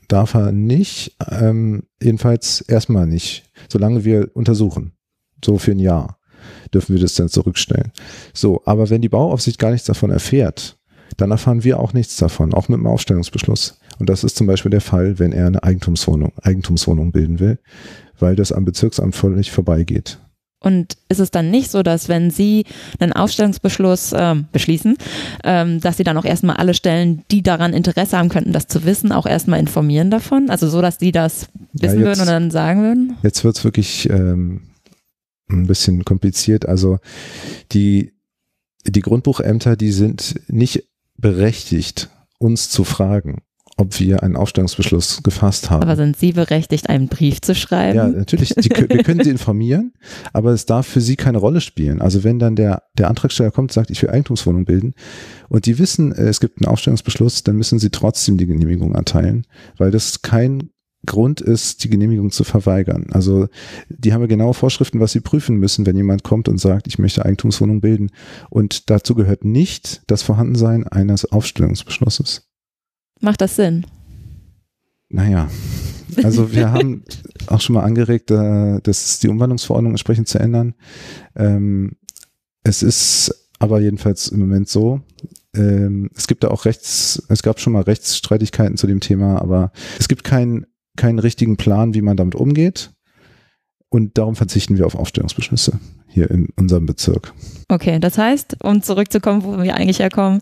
[0.08, 4.92] darf er nicht, ähm, jedenfalls erstmal nicht, solange wir untersuchen.
[5.44, 6.18] So für ein Jahr
[6.72, 7.92] dürfen wir das dann zurückstellen.
[8.32, 10.78] So, aber wenn die Bauaufsicht gar nichts davon erfährt,
[11.16, 13.78] dann erfahren wir auch nichts davon, auch mit dem Aufstellungsbeschluss.
[13.98, 17.58] Und das ist zum Beispiel der Fall, wenn er eine Eigentumswohnung, Eigentumswohnung bilden will,
[18.18, 20.18] weil das am Bezirksamt völlig vorbeigeht.
[20.58, 22.64] Und ist es dann nicht so, dass wenn Sie
[22.98, 24.96] einen Aufstellungsbeschluss äh, beschließen,
[25.44, 28.84] ähm, dass Sie dann auch erstmal alle Stellen, die daran Interesse haben könnten, das zu
[28.84, 30.50] wissen, auch erstmal informieren davon?
[30.50, 33.16] Also so, dass die das wissen ja, jetzt, würden und dann sagen würden?
[33.22, 34.62] Jetzt wird es wirklich ähm,
[35.48, 36.66] ein bisschen kompliziert.
[36.66, 36.98] Also
[37.72, 38.14] die,
[38.86, 40.84] die Grundbuchämter, die sind nicht
[41.16, 43.42] berechtigt, uns zu fragen,
[43.76, 45.82] ob wir einen Aufstellungsbeschluss gefasst haben.
[45.82, 47.96] Aber sind Sie berechtigt, einen Brief zu schreiben?
[47.96, 48.54] Ja, natürlich.
[48.54, 49.92] Die, wir können Sie informieren,
[50.32, 52.00] aber es darf für Sie keine Rolle spielen.
[52.00, 54.94] Also wenn dann der, der Antragsteller kommt und sagt, ich will Eigentumswohnung bilden
[55.48, 59.46] und die wissen, äh, es gibt einen Aufstellungsbeschluss, dann müssen Sie trotzdem die Genehmigung erteilen,
[59.76, 60.70] weil das kein
[61.04, 63.06] Grund ist, die Genehmigung zu verweigern.
[63.10, 63.46] Also
[63.88, 66.98] die haben ja genaue Vorschriften, was sie prüfen müssen, wenn jemand kommt und sagt, ich
[66.98, 68.10] möchte Eigentumswohnung bilden.
[68.50, 72.48] Und dazu gehört nicht das Vorhandensein eines Aufstellungsbeschlusses.
[73.20, 73.86] Macht das Sinn?
[75.08, 75.48] Naja,
[76.22, 77.04] also wir haben
[77.46, 80.74] auch schon mal angeregt, äh, das die Umwandlungsverordnung entsprechend zu ändern.
[81.34, 81.92] Ähm,
[82.62, 85.00] es ist aber jedenfalls im Moment so,
[85.54, 89.72] ähm, es gibt da auch Rechts, es gab schon mal Rechtsstreitigkeiten zu dem Thema, aber
[89.98, 92.90] es gibt keinen keinen richtigen Plan, wie man damit umgeht.
[93.88, 97.32] Und darum verzichten wir auf Aufstellungsbeschlüsse hier in unserem Bezirk.
[97.68, 100.40] Okay, das heißt, um zurückzukommen, wo wir eigentlich herkommen,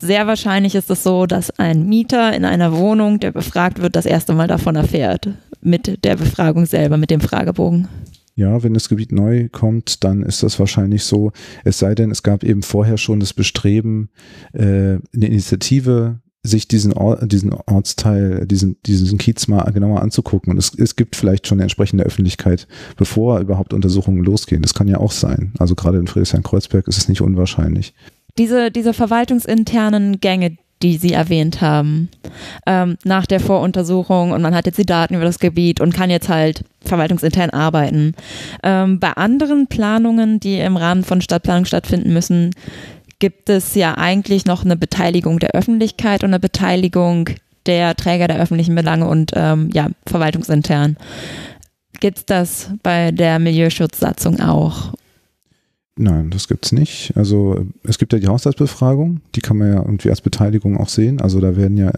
[0.00, 4.06] sehr wahrscheinlich ist es so, dass ein Mieter in einer Wohnung, der befragt wird, das
[4.06, 5.28] erste Mal davon erfährt.
[5.62, 7.88] Mit der Befragung selber, mit dem Fragebogen.
[8.34, 11.32] Ja, wenn das Gebiet neu kommt, dann ist das wahrscheinlich so.
[11.64, 14.10] Es sei denn, es gab eben vorher schon das Bestreben,
[14.52, 20.52] äh, eine Initiative sich diesen, Ort, diesen Ortsteil, diesen, diesen Kiez mal genauer anzugucken.
[20.52, 24.62] Und es, es gibt vielleicht schon eine entsprechende Öffentlichkeit, bevor überhaupt Untersuchungen losgehen.
[24.62, 25.52] Das kann ja auch sein.
[25.58, 27.94] Also gerade in Friedrichshain-Kreuzberg ist es nicht unwahrscheinlich.
[28.38, 32.10] Diese, diese verwaltungsinternen Gänge, die Sie erwähnt haben,
[32.66, 36.10] ähm, nach der Voruntersuchung und man hat jetzt die Daten über das Gebiet und kann
[36.10, 38.14] jetzt halt verwaltungsintern arbeiten.
[38.62, 42.50] Ähm, bei anderen Planungen, die im Rahmen von Stadtplanung stattfinden müssen,
[43.18, 47.30] gibt es ja eigentlich noch eine Beteiligung der Öffentlichkeit und eine Beteiligung
[47.66, 50.96] der Träger der öffentlichen Belange und ähm, ja, verwaltungsintern.
[52.00, 54.92] Gibt es das bei der Milieuschutzsatzung auch?
[55.98, 57.12] Nein, das gibt es nicht.
[57.16, 61.22] Also es gibt ja die Haushaltsbefragung, die kann man ja irgendwie als Beteiligung auch sehen.
[61.22, 61.90] Also da werden ja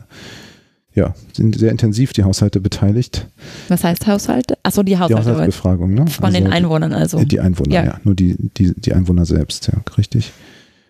[0.99, 3.29] ja, sind sehr intensiv die Haushalte beteiligt.
[3.69, 4.59] Was heißt Haushalte?
[4.65, 5.23] Achso, die Haushalte.
[5.23, 6.07] Die Haushaltsbefragung, ne?
[6.09, 7.23] Von also den Einwohnern also.
[7.25, 7.85] Die Einwohner, ja.
[7.85, 8.01] ja.
[8.03, 10.33] Nur die, die, die Einwohner selbst, ja, richtig.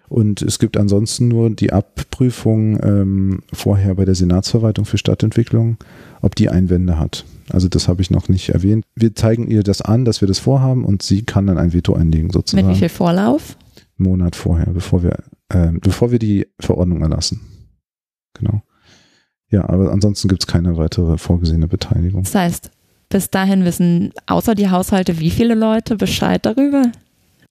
[0.08, 5.76] Und es gibt ansonsten nur die Abprüfung ähm, vorher bei der Senatsverwaltung für Stadtentwicklung,
[6.22, 7.24] ob die Einwände hat.
[7.50, 8.84] Also das habe ich noch nicht erwähnt.
[8.94, 11.94] Wir zeigen ihr das an, dass wir das vorhaben und sie kann dann ein Veto
[11.94, 12.66] einlegen sozusagen.
[12.66, 13.56] Mit wie viel Vorlauf?
[13.96, 15.18] Monat vorher, bevor wir,
[15.48, 17.40] äh, bevor wir die Verordnung erlassen.
[18.34, 18.62] Genau.
[19.50, 22.22] Ja, aber ansonsten gibt es keine weitere vorgesehene Beteiligung.
[22.22, 22.70] Das heißt,
[23.08, 26.92] bis dahin wissen außer die Haushalte wie viele Leute Bescheid darüber?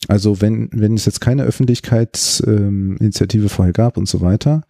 [0.07, 4.61] Also wenn, wenn es jetzt keine Öffentlichkeitsinitiative ähm, vorher gab und so weiter,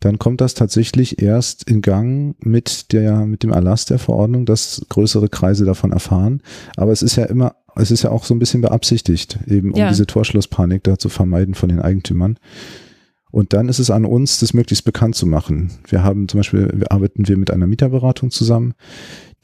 [0.00, 4.84] dann kommt das tatsächlich erst in Gang mit der, mit dem Erlass der Verordnung, dass
[4.88, 6.42] größere Kreise davon erfahren.
[6.76, 9.78] Aber es ist ja immer, es ist ja auch so ein bisschen beabsichtigt, eben um
[9.78, 9.88] ja.
[9.88, 12.38] diese Torschlusspanik da zu vermeiden von den Eigentümern.
[13.30, 15.72] Und dann ist es an uns, das möglichst bekannt zu machen.
[15.88, 18.72] Wir haben zum Beispiel, wir arbeiten wir mit einer Mieterberatung zusammen,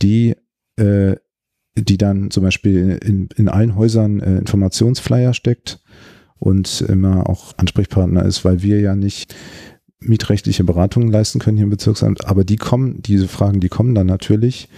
[0.01, 0.35] die
[0.77, 1.17] äh,
[1.77, 5.81] die dann zum Beispiel in, in allen Häusern äh, Informationsflyer steckt
[6.39, 9.35] und immer auch Ansprechpartner ist, weil wir ja nicht
[10.01, 14.07] mietrechtliche Beratungen leisten können hier im Bezirksamt, aber die kommen, diese Fragen, die kommen dann
[14.07, 14.69] natürlich.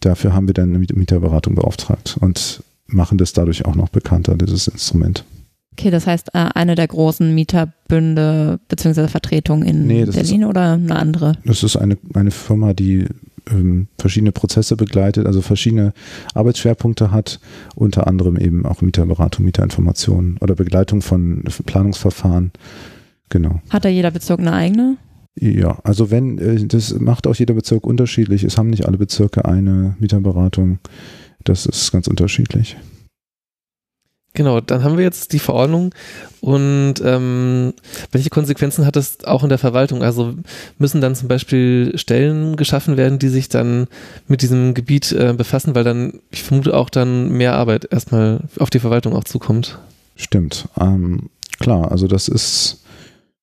[0.00, 4.68] Dafür haben wir dann eine Mieterberatung beauftragt und machen das dadurch auch noch bekannter, dieses
[4.68, 5.24] Instrument.
[5.72, 9.08] Okay, das heißt äh, eine der großen Mieterbünde bzw.
[9.08, 11.32] Vertretungen in Nee, Berlin oder eine andere?
[11.44, 13.06] Das ist eine, eine Firma, die
[13.50, 15.92] ähm, verschiedene Prozesse begleitet, also verschiedene
[16.34, 17.40] Arbeitsschwerpunkte hat,
[17.74, 22.52] unter anderem eben auch Mieterberatung, Mieterinformation oder Begleitung von Planungsverfahren.
[23.28, 23.60] Genau.
[23.70, 24.96] Hat da jeder Bezirk eine eigene?
[25.34, 28.44] Ja, also wenn, äh, das macht auch jeder Bezirk unterschiedlich.
[28.44, 30.78] Es haben nicht alle Bezirke eine Mieterberatung.
[31.44, 32.76] Das ist ganz unterschiedlich.
[34.34, 35.94] Genau, dann haben wir jetzt die Verordnung
[36.40, 37.74] und ähm,
[38.12, 40.02] welche Konsequenzen hat das auch in der Verwaltung?
[40.02, 40.34] Also
[40.78, 43.88] müssen dann zum Beispiel Stellen geschaffen werden, die sich dann
[44.28, 48.70] mit diesem Gebiet äh, befassen, weil dann, ich vermute, auch dann mehr Arbeit erstmal auf
[48.70, 49.78] die Verwaltung auch zukommt.
[50.16, 50.66] Stimmt.
[50.80, 51.28] Ähm,
[51.60, 52.82] klar, also das ist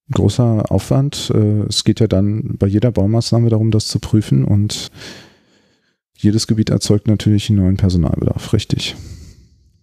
[0.10, 1.32] ein großer Aufwand.
[1.36, 4.90] Äh, es geht ja dann bei jeder Baumaßnahme darum, das zu prüfen und
[6.18, 8.96] jedes Gebiet erzeugt natürlich einen neuen Personalbedarf, richtig.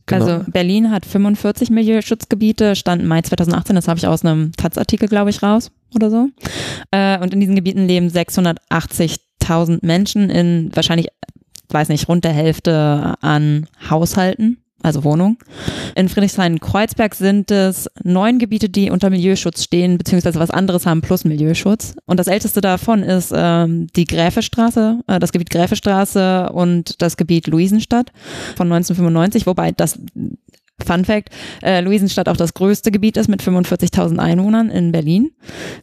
[0.07, 0.25] Genau.
[0.25, 5.31] Also Berlin hat 45 Milieuschutzgebiete, stand Mai 2018, das habe ich aus einem Taz-Artikel, glaube
[5.31, 6.29] ich, raus oder so.
[6.93, 11.09] Äh, und in diesen Gebieten leben 680.000 Menschen in wahrscheinlich,
[11.71, 15.39] weiß nicht, rund der Hälfte an Haushalten also Wohnung.
[15.95, 21.25] In Friedrichshain-Kreuzberg sind es neun Gebiete, die unter Milieuschutz stehen, beziehungsweise was anderes haben plus
[21.25, 21.95] Milieuschutz.
[22.07, 27.47] Und das älteste davon ist ähm, die Gräfestraße, äh, das Gebiet Gräfestraße und das Gebiet
[27.47, 28.13] Luisenstadt
[28.57, 29.99] von 1995, wobei das
[30.85, 31.31] Fun Fact,
[31.63, 35.31] äh, Luisenstadt auch das größte Gebiet ist mit 45.000 Einwohnern in Berlin.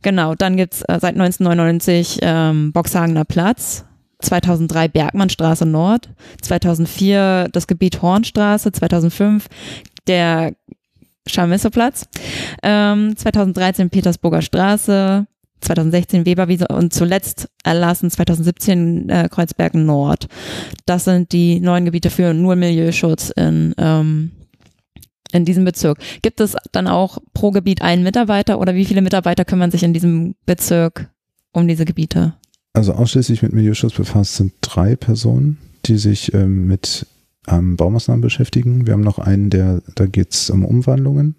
[0.03, 3.85] Genau, dann gibt's äh, seit 1999 ähm, Boxhagener Platz,
[4.23, 6.09] 2003 Bergmannstraße Nord,
[6.41, 9.47] 2004 das Gebiet Hornstraße, 2005
[10.07, 10.53] der
[11.27, 12.07] Scharmissoplatz,
[12.61, 15.25] ähm, 2013 Petersburger Straße,
[15.61, 20.27] 2016 Weberwiese und zuletzt erlassen 2017 äh, Kreuzberg Nord.
[20.85, 24.31] Das sind die neuen Gebiete für nur Milieuschutz in, ähm,
[25.31, 25.99] in diesem Bezirk.
[26.21, 29.93] Gibt es dann auch pro Gebiet einen Mitarbeiter oder wie viele Mitarbeiter kümmern sich in
[29.93, 31.09] diesem Bezirk
[31.53, 32.33] um diese Gebiete?
[32.73, 37.05] Also ausschließlich mit Milieuschutz befasst sind drei Personen, die sich ähm, mit
[37.47, 38.87] ähm, Baumaßnahmen beschäftigen.
[38.87, 41.35] Wir haben noch einen, der, da geht es um Umwandlungen.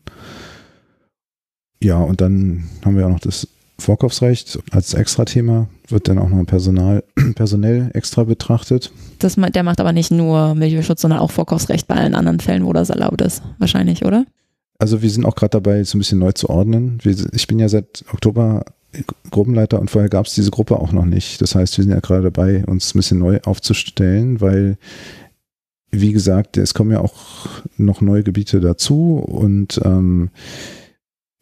[1.82, 6.44] Ja, und dann haben wir auch noch das Vorkaufsrecht als Extra-Thema, wird dann auch noch
[6.44, 7.02] Personal,
[7.34, 8.92] personell extra betrachtet.
[9.18, 12.72] Das, der macht aber nicht nur Milieuschutz, sondern auch Vorkaufsrecht bei allen anderen Fällen, wo
[12.72, 14.24] das erlaubt ist, wahrscheinlich, oder?
[14.78, 16.98] Also wir sind auch gerade dabei, so ein bisschen neu zu ordnen.
[17.32, 18.64] Ich bin ja seit Oktober
[19.30, 21.40] Gruppenleiter und vorher gab es diese Gruppe auch noch nicht.
[21.40, 24.78] Das heißt, wir sind ja gerade dabei, uns ein bisschen neu aufzustellen, weil,
[25.90, 30.30] wie gesagt, es kommen ja auch noch neue Gebiete dazu und ähm,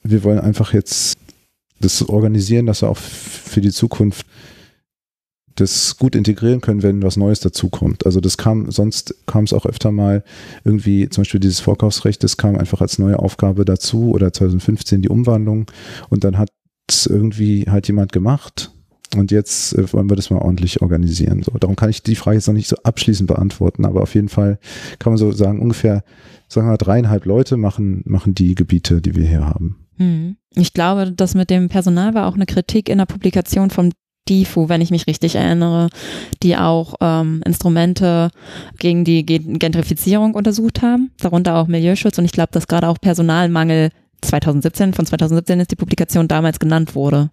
[0.02, 1.16] wir wollen einfach jetzt
[1.80, 4.26] das organisieren, dass wir auch für die Zukunft
[5.56, 8.06] das gut integrieren können, wenn was Neues dazukommt.
[8.06, 10.24] Also das kam, sonst kam es auch öfter mal
[10.64, 15.08] irgendwie, zum Beispiel dieses Vorkaufsrecht, das kam einfach als neue Aufgabe dazu oder 2015 die
[15.08, 15.66] Umwandlung
[16.08, 16.48] und dann hat
[17.06, 18.72] irgendwie halt jemand gemacht
[19.16, 21.42] und jetzt äh, wollen wir das mal ordentlich organisieren.
[21.42, 24.28] So, darum kann ich die Frage jetzt noch nicht so abschließend beantworten, aber auf jeden
[24.28, 24.58] Fall
[24.98, 26.02] kann man so sagen, ungefähr,
[26.48, 29.86] sagen wir mal, dreieinhalb Leute machen, machen die Gebiete, die wir hier haben.
[29.96, 30.36] Hm.
[30.54, 33.90] Ich glaube, das mit dem Personal war auch eine Kritik in der Publikation vom
[34.28, 35.88] DIFU, wenn ich mich richtig erinnere,
[36.42, 38.30] die auch ähm, Instrumente
[38.78, 43.90] gegen die Gentrifizierung untersucht haben, darunter auch Milieuschutz und ich glaube, dass gerade auch Personalmangel
[44.22, 47.30] 2017, von 2017 ist die Publikation damals genannt wurde,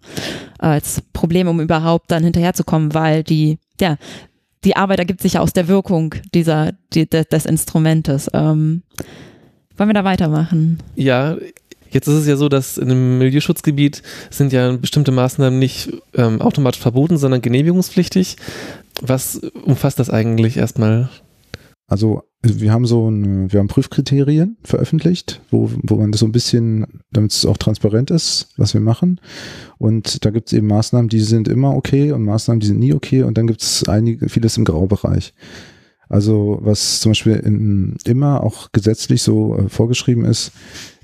[0.58, 3.96] als Problem, um überhaupt dann hinterherzukommen, weil die, ja,
[4.64, 8.28] die Arbeit ergibt sich ja aus der Wirkung dieser, die, des, Instrumentes.
[8.34, 8.82] Ähm,
[9.76, 10.78] wollen wir da weitermachen?
[10.94, 11.36] Ja,
[11.92, 16.40] Jetzt ist es ja so, dass in einem Milieuschutzgebiet sind ja bestimmte Maßnahmen nicht ähm,
[16.40, 18.36] automatisch verboten, sondern genehmigungspflichtig.
[19.00, 21.08] Was umfasst das eigentlich erstmal?
[21.90, 26.32] Also wir haben so ein, wir haben Prüfkriterien veröffentlicht, wo, wo man das so ein
[26.32, 29.20] bisschen, damit es auch transparent ist, was wir machen.
[29.76, 32.94] Und da gibt es eben Maßnahmen, die sind immer okay und Maßnahmen, die sind nie
[32.94, 33.24] okay.
[33.24, 35.34] Und dann gibt es einige, vieles im Graubereich.
[36.08, 40.52] Also was zum Beispiel in, immer auch gesetzlich so äh, vorgeschrieben ist,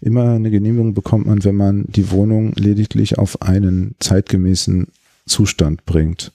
[0.00, 4.86] immer eine Genehmigung bekommt man, wenn man die Wohnung lediglich auf einen zeitgemäßen
[5.26, 6.32] Zustand bringt.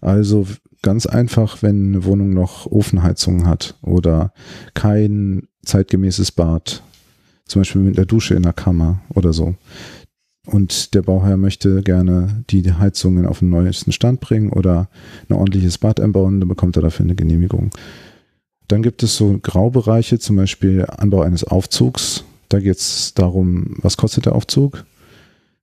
[0.00, 0.46] Also
[0.82, 4.32] ganz einfach, wenn eine Wohnung noch Ofenheizung hat oder
[4.74, 6.82] kein zeitgemäßes Bad,
[7.46, 9.54] zum Beispiel mit der Dusche in der Kammer oder so.
[10.44, 14.88] Und der Bauherr möchte gerne die Heizungen auf den neuesten Stand bringen oder
[15.28, 17.70] ein ordentliches Bad einbauen, dann bekommt er dafür eine Genehmigung.
[18.66, 22.24] Dann gibt es so Graubereiche, zum Beispiel Anbau eines Aufzugs.
[22.48, 24.84] Da geht es darum, was kostet der Aufzug?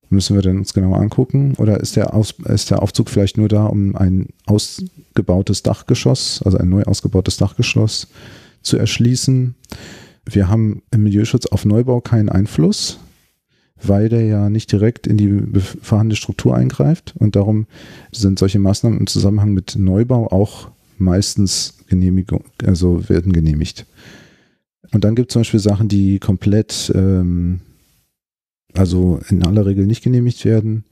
[0.10, 1.54] Müssen wir denn uns genauer angucken?
[1.58, 6.58] Oder ist der, Aus, ist der Aufzug vielleicht nur da, um ein ausgebautes Dachgeschoss, also
[6.58, 8.08] ein neu ausgebautes Dachgeschoss
[8.62, 9.56] zu erschließen?
[10.34, 13.00] wir haben im Milieuschutz auf Neubau keinen Einfluss,
[13.82, 17.68] weil der ja nicht direkt in die vorhandene Struktur eingreift und darum
[18.12, 23.86] sind solche Maßnahmen im Zusammenhang mit Neubau auch meistens Genehmigung, also werden genehmigt.
[24.92, 27.62] Und dann gibt es zum Beispiel Sachen, die komplett, ähm,
[28.74, 30.86] also in aller Regel nicht genehmigt werden.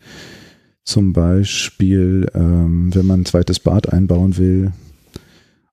[0.84, 4.72] Zum Beispiel, ähm, wenn man ein zweites Bad einbauen will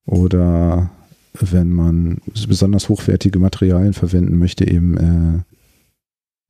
[0.06, 0.90] oder
[1.40, 5.42] wenn man besonders hochwertige Materialien verwenden möchte, eben äh,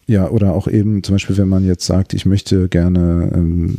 [0.06, 3.74] ja, oder auch eben zum Beispiel, wenn man jetzt sagt, ich möchte gerne ähm,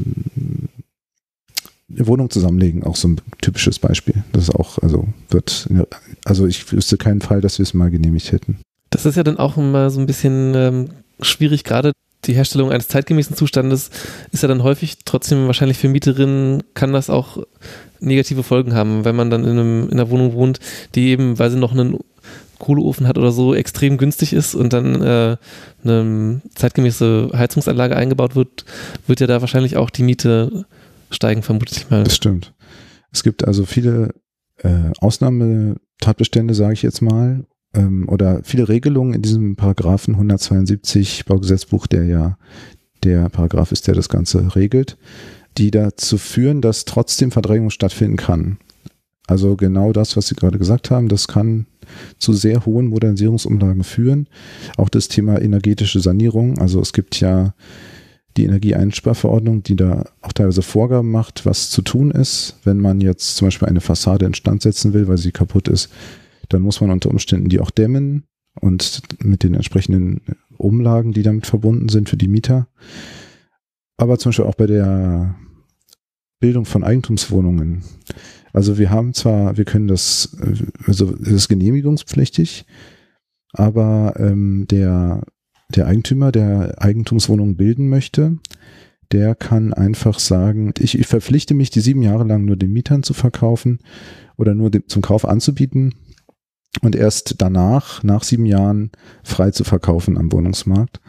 [1.90, 4.24] eine Wohnung zusammenlegen, auch so ein typisches Beispiel.
[4.32, 5.70] Das ist auch, also wird,
[6.26, 8.58] also ich wüsste keinen Fall, dass wir es mal genehmigt hätten.
[8.90, 10.90] Das ist ja dann auch immer so ein bisschen ähm,
[11.22, 11.92] schwierig, gerade
[12.26, 13.90] die Herstellung eines zeitgemäßen Zustandes
[14.32, 17.44] ist ja dann häufig trotzdem wahrscheinlich für Mieterinnen kann das auch
[18.00, 20.60] negative Folgen haben, wenn man dann in, einem, in einer Wohnung wohnt,
[20.96, 22.00] die eben, weil sie noch einen
[22.60, 25.38] Kohleofen hat oder so, extrem günstig ist und dann äh,
[25.84, 28.66] eine zeitgemäße Heizungsanlage eingebaut wird,
[29.08, 30.66] wird ja da wahrscheinlich auch die Miete
[31.12, 32.04] steigen, vermutlich mal.
[32.04, 32.54] Das stimmt.
[33.12, 34.14] Es gibt also viele
[34.58, 37.46] äh, Ausnahmetatbestände, sage ich jetzt mal,
[37.76, 42.38] ähm, oder viele Regelungen in diesem Paragraphen 172 Baugesetzbuch, der ja
[43.04, 44.98] der Paragraph ist, der das Ganze regelt,
[45.58, 48.58] die dazu führen, dass trotzdem Verdrängung stattfinden kann.
[49.28, 51.66] Also genau das, was Sie gerade gesagt haben, das kann
[52.20, 54.28] zu sehr hohen Modernisierungsumlagen führen.
[54.78, 56.60] Auch das Thema energetische Sanierung.
[56.60, 57.54] Also es gibt ja
[58.38, 62.58] die Energieeinsparverordnung, die da auch teilweise Vorgaben macht, was zu tun ist.
[62.64, 65.90] Wenn man jetzt zum Beispiel eine Fassade instand setzen will, weil sie kaputt ist,
[66.50, 68.26] dann muss man unter Umständen die auch dämmen
[68.60, 70.22] und mit den entsprechenden
[70.58, 72.68] Umlagen, die damit verbunden sind für die Mieter.
[73.98, 75.36] Aber zum Beispiel auch bei der
[76.40, 77.84] Bildung von Eigentumswohnungen.
[78.54, 80.38] Also wir haben zwar, wir können das,
[80.86, 82.66] also es ist genehmigungspflichtig,
[83.52, 85.24] aber ähm, der
[85.74, 88.38] der Eigentümer, der Eigentumswohnungen bilden möchte,
[89.12, 93.04] der kann einfach sagen, ich, ich verpflichte mich, die sieben Jahre lang nur den Mietern
[93.04, 93.80] zu verkaufen
[94.38, 95.96] oder nur dem, zum Kauf anzubieten
[96.82, 98.92] und erst danach, nach sieben Jahren,
[99.24, 101.00] frei zu verkaufen am Wohnungsmarkt.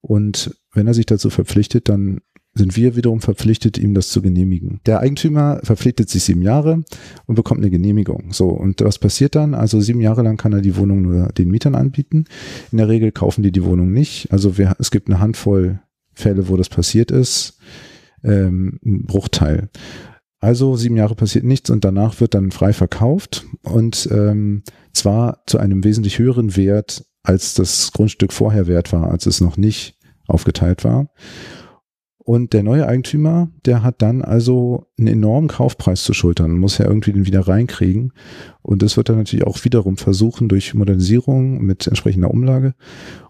[0.00, 2.20] Und wenn er sich dazu verpflichtet, dann
[2.54, 4.80] sind wir wiederum verpflichtet, ihm das zu genehmigen.
[4.86, 6.82] Der Eigentümer verpflichtet sich sieben Jahre
[7.26, 8.32] und bekommt eine Genehmigung.
[8.32, 9.54] So, und was passiert dann?
[9.54, 12.24] Also sieben Jahre lang kann er die Wohnung nur den Mietern anbieten.
[12.72, 14.32] In der Regel kaufen die die Wohnung nicht.
[14.32, 15.80] Also wir, es gibt eine Handvoll
[16.14, 17.58] Fälle, wo das passiert ist.
[18.24, 19.68] Ähm, ein Bruchteil.
[20.46, 25.58] Also sieben Jahre passiert nichts und danach wird dann frei verkauft und ähm, zwar zu
[25.58, 30.84] einem wesentlich höheren Wert, als das Grundstück vorher wert war, als es noch nicht aufgeteilt
[30.84, 31.08] war.
[32.26, 36.84] Und der neue Eigentümer, der hat dann also einen enormen Kaufpreis zu schultern, muss ja
[36.84, 38.12] irgendwie den wieder reinkriegen.
[38.62, 42.74] Und das wird er natürlich auch wiederum versuchen durch Modernisierung mit entsprechender Umlage.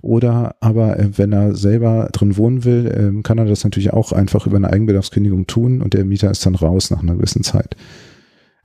[0.01, 4.13] Oder aber, äh, wenn er selber drin wohnen will, ähm, kann er das natürlich auch
[4.13, 7.77] einfach über eine Eigenbedarfskündigung tun und der Mieter ist dann raus nach einer gewissen Zeit.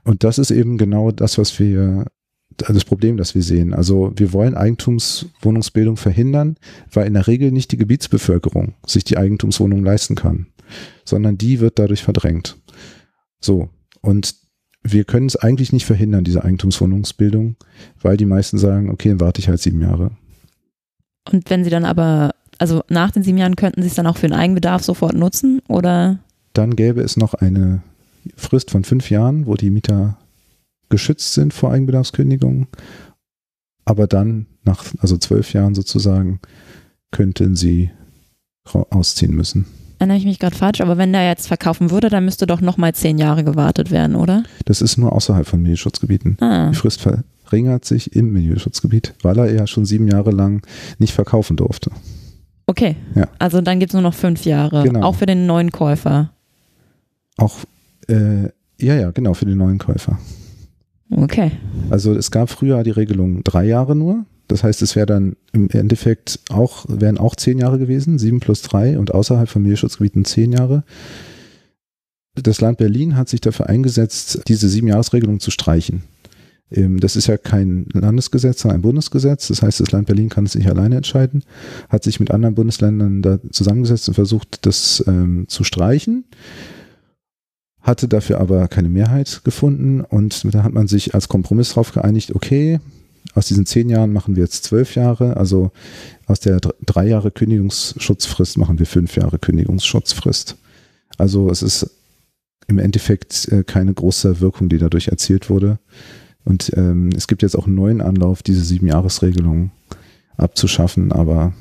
[0.02, 2.06] Und das ist eben genau das, was wir
[2.56, 3.74] das Problem, das wir sehen.
[3.74, 6.56] Also wir wollen Eigentumswohnungsbildung verhindern,
[6.92, 10.46] weil in der Regel nicht die Gebietsbevölkerung sich die Eigentumswohnung leisten kann,
[11.04, 12.56] sondern die wird dadurch verdrängt.
[13.40, 13.68] So.
[14.00, 14.34] Und
[14.82, 17.56] wir können es eigentlich nicht verhindern, diese Eigentumswohnungsbildung,
[18.00, 20.10] weil die meisten sagen, okay, dann warte ich halt sieben Jahre.
[21.30, 24.16] Und wenn sie dann aber, also nach den sieben Jahren könnten sie es dann auch
[24.16, 26.18] für den Eigenbedarf sofort nutzen oder?
[26.52, 27.82] Dann gäbe es noch eine
[28.36, 30.18] Frist von fünf Jahren, wo die Mieter
[30.92, 32.68] geschützt sind vor Eigenbedarfskündigungen.
[33.84, 36.38] Aber dann, nach also zwölf Jahren sozusagen,
[37.10, 37.90] könnten sie
[38.64, 39.66] ausziehen müssen.
[39.98, 42.94] Erinnere ich mich gerade falsch, aber wenn der jetzt verkaufen würde, dann müsste doch nochmal
[42.94, 44.44] zehn Jahre gewartet werden, oder?
[44.64, 46.36] Das ist nur außerhalb von Milieuschutzgebieten.
[46.40, 46.70] Ah.
[46.70, 50.66] Die Frist verringert sich im Milieuschutzgebiet, weil er ja schon sieben Jahre lang
[50.98, 51.90] nicht verkaufen durfte.
[52.66, 52.96] Okay.
[53.14, 53.28] Ja.
[53.38, 54.84] Also dann gibt es nur noch fünf Jahre.
[54.84, 55.02] Genau.
[55.02, 56.30] Auch für den neuen Käufer.
[57.36, 57.58] Auch,
[58.08, 58.44] äh,
[58.80, 60.18] ja, ja, genau, für den neuen Käufer.
[61.16, 61.52] Okay.
[61.90, 64.24] Also es gab früher die Regelung drei Jahre nur.
[64.48, 68.62] Das heißt, es wäre dann im Endeffekt auch, wären auch zehn Jahre gewesen, sieben plus
[68.62, 70.84] drei und außerhalb von Milieuschutzgebieten zehn Jahre.
[72.34, 76.02] Das Land Berlin hat sich dafür eingesetzt, diese Siebenjahresregelung zu streichen.
[76.70, 79.48] Ähm, das ist ja kein Landesgesetz, sondern ein Bundesgesetz.
[79.48, 81.44] Das heißt, das Land Berlin kann es nicht alleine entscheiden,
[81.88, 86.24] hat sich mit anderen Bundesländern da zusammengesetzt und versucht, das ähm, zu streichen
[87.82, 92.34] hatte dafür aber keine Mehrheit gefunden und da hat man sich als Kompromiss darauf geeinigt,
[92.34, 92.80] okay,
[93.34, 95.72] aus diesen zehn Jahren machen wir jetzt zwölf Jahre, also
[96.26, 100.56] aus der drei Jahre Kündigungsschutzfrist machen wir fünf Jahre Kündigungsschutzfrist.
[101.18, 101.90] Also es ist
[102.68, 105.78] im Endeffekt äh, keine große Wirkung, die dadurch erzielt wurde.
[106.44, 109.70] Und ähm, es gibt jetzt auch einen neuen Anlauf, diese Siebenjahresregelung
[110.36, 111.52] abzuschaffen, aber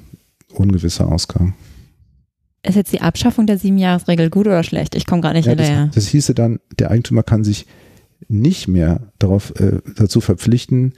[0.54, 1.54] ungewisser Ausgang.
[2.64, 4.96] Ist jetzt die Abschaffung der Siebenjahresregel gut oder schlecht?
[4.96, 5.92] Ich komme gar nicht Ja, das, hinterher.
[5.94, 7.66] das hieße dann, der Eigentümer kann sich
[8.28, 10.94] nicht mehr darauf, äh, dazu verpflichten,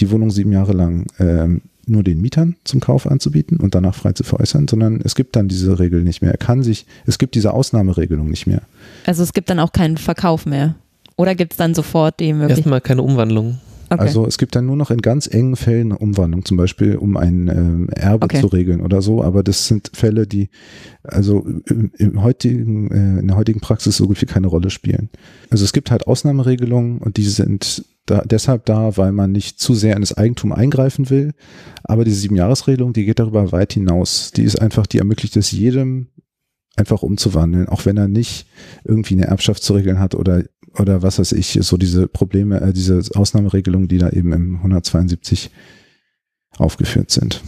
[0.00, 4.12] die Wohnung sieben Jahre lang ähm, nur den Mietern zum Kauf anzubieten und danach frei
[4.12, 6.30] zu veräußern, sondern es gibt dann diese Regel nicht mehr.
[6.30, 8.62] Er kann sich, es gibt diese Ausnahmeregelung nicht mehr.
[9.04, 10.76] Also es gibt dann auch keinen Verkauf mehr.
[11.16, 12.58] Oder gibt es dann sofort die Möglichkeit?
[12.58, 13.58] Erstmal keine Umwandlung.
[13.94, 14.02] Okay.
[14.02, 17.16] Also es gibt dann nur noch in ganz engen Fällen eine Umwandlung, zum Beispiel um
[17.16, 18.40] ein ähm, Erbe Okay.
[18.40, 20.48] zu regeln oder so, aber das sind Fälle, die
[21.02, 25.10] also im, im heutigen, äh, in der heutigen Praxis so gut wie keine Rolle spielen.
[25.50, 29.74] Also es gibt halt Ausnahmeregelungen und die sind da, deshalb da, weil man nicht zu
[29.74, 31.32] sehr in das Eigentum eingreifen will,
[31.82, 34.30] aber diese Siebenjahresregelung, die geht darüber weit hinaus.
[34.32, 36.08] Die ist einfach, die ermöglicht es jedem,
[36.76, 38.46] einfach umzuwandeln, auch wenn er nicht
[38.84, 40.42] irgendwie eine Erbschaft zu regeln hat oder
[40.78, 45.50] oder was weiß ich, so diese Probleme, äh, diese Ausnahmeregelungen, die da eben im 172
[46.58, 47.42] aufgeführt sind.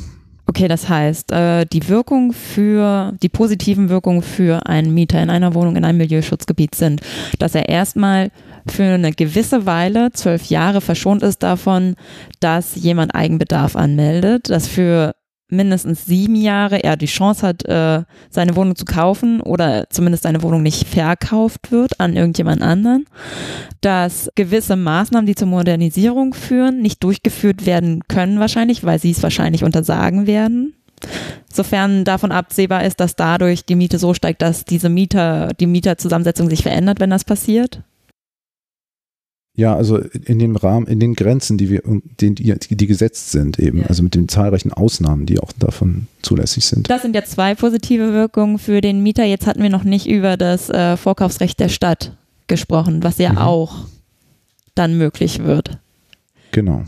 [0.48, 5.54] Okay, das heißt, äh, die Wirkung für, die positiven Wirkungen für einen Mieter in einer
[5.54, 7.00] Wohnung in einem Milieuschutzgebiet sind,
[7.40, 8.30] dass er erstmal
[8.68, 11.96] für eine gewisse Weile, zwölf Jahre, verschont ist davon,
[12.38, 15.14] dass jemand Eigenbedarf anmeldet, dass für
[15.48, 20.42] mindestens sieben Jahre er die Chance hat, äh, seine Wohnung zu kaufen oder zumindest seine
[20.42, 23.06] Wohnung nicht verkauft wird an irgendjemand anderen,
[23.80, 29.22] dass gewisse Maßnahmen, die zur Modernisierung führen, nicht durchgeführt werden können wahrscheinlich, weil sie es
[29.22, 30.74] wahrscheinlich untersagen werden.
[31.52, 36.50] Sofern davon absehbar ist, dass dadurch die Miete so steigt, dass diese Mieter, die Mieterzusammensetzung
[36.50, 37.82] sich verändert, wenn das passiert.
[39.56, 41.82] Ja, also in dem Rahmen, in den Grenzen, die wir,
[42.20, 43.86] die, die, gesetzt sind eben, Ja.
[43.86, 46.90] also mit den zahlreichen Ausnahmen, die auch davon zulässig sind.
[46.90, 49.24] Das sind ja zwei positive Wirkungen für den Mieter.
[49.24, 52.12] Jetzt hatten wir noch nicht über das äh, Vorkaufsrecht der Stadt
[52.48, 53.38] gesprochen, was ja Mhm.
[53.38, 53.74] auch
[54.74, 55.78] dann möglich wird.
[56.52, 56.84] Genau.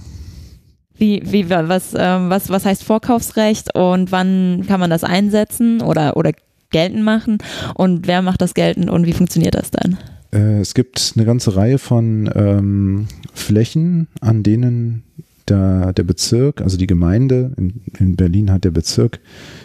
[0.95, 6.17] Wie, wie, was, ähm, was, was heißt Vorkaufsrecht und wann kann man das einsetzen oder,
[6.19, 6.33] oder
[6.71, 7.39] geltend machen
[7.75, 9.97] und wer macht das geltend und wie funktioniert das dann?
[10.33, 15.05] Äh, es gibt eine ganze Reihe von ähm, Flächen, an denen
[15.49, 19.21] der, der Bezirk, also die Gemeinde, in, in Berlin hat der Bezirk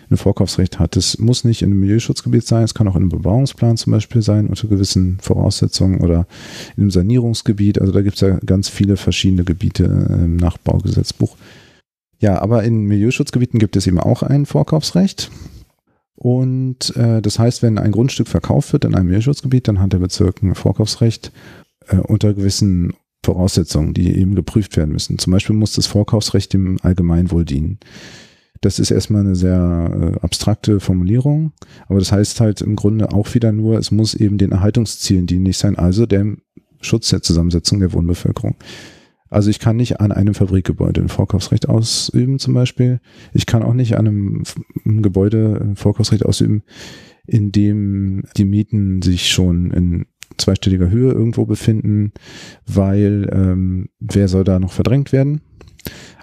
[0.09, 0.95] ein Vorkaufsrecht hat.
[0.95, 4.21] Es muss nicht in einem Milieuschutzgebiet sein, es kann auch in einem Bebauungsplan zum Beispiel
[4.21, 6.27] sein, unter gewissen Voraussetzungen oder
[6.77, 7.81] in einem Sanierungsgebiet.
[7.81, 11.35] Also da gibt es ja ganz viele verschiedene Gebiete äh, im Nachbaugesetzbuch.
[12.19, 15.29] Ja, aber in Milieuschutzgebieten gibt es eben auch ein Vorkaufsrecht.
[16.23, 19.99] Und äh, das heißt, wenn ein Grundstück verkauft wird in einem Milieuschutzgebiet, dann hat der
[19.99, 21.33] Bezirk ein Vorkaufsrecht
[21.89, 22.93] äh, unter gewissen
[23.25, 25.17] Voraussetzungen, die eben geprüft werden müssen.
[25.17, 27.77] Zum Beispiel muss das Vorkaufsrecht dem Allgemeinwohl dienen.
[28.61, 31.51] Das ist erstmal eine sehr äh, abstrakte Formulierung,
[31.89, 35.57] aber das heißt halt im Grunde auch wieder nur, es muss eben den Erhaltungszielen dienlich
[35.57, 36.37] sein, also dem
[36.79, 38.55] Schutz der Zusammensetzung der Wohnbevölkerung.
[39.33, 43.01] Also ich kann nicht an einem Fabrikgebäude ein Vorkaufsrecht ausüben zum Beispiel.
[43.33, 44.43] Ich kann auch nicht an einem,
[45.01, 46.61] Gebäude ein Vorkaufsrecht ausüben,
[47.25, 50.05] in dem die Mieten sich schon in
[50.37, 52.13] zweistelliger Höhe irgendwo befinden,
[52.67, 55.41] weil ähm, wer soll da noch verdrängt werden?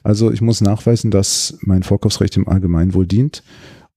[0.04, 3.42] Also ich muss nachweisen, dass mein Vorkaufsrecht dem Allgemeinwohl dient,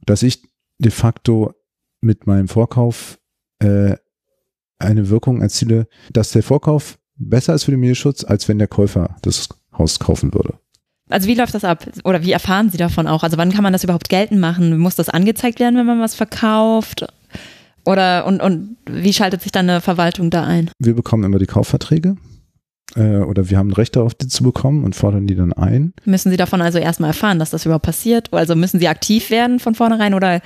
[0.07, 0.41] dass ich
[0.79, 1.53] de facto
[2.01, 3.19] mit meinem Vorkauf
[3.59, 3.95] äh,
[4.79, 6.97] eine Wirkung erziele, dass der Vorkauf
[7.29, 10.55] besser ist für den Milieuschutz, als wenn der Käufer das Haus kaufen würde.
[11.09, 11.85] Also wie läuft das ab?
[12.03, 13.23] Oder wie erfahren Sie davon auch?
[13.23, 14.77] Also wann kann man das überhaupt geltend machen?
[14.77, 17.05] Muss das angezeigt werden, wenn man was verkauft?
[17.85, 20.71] Oder und, und wie schaltet sich dann eine Verwaltung da ein?
[20.79, 22.15] Wir bekommen immer die Kaufverträge
[22.95, 25.93] äh, oder wir haben ein Recht darauf, die zu bekommen und fordern die dann ein.
[26.05, 28.33] Müssen Sie davon also erstmal erfahren, dass das überhaupt passiert?
[28.33, 30.41] Also müssen Sie aktiv werden von vornherein oder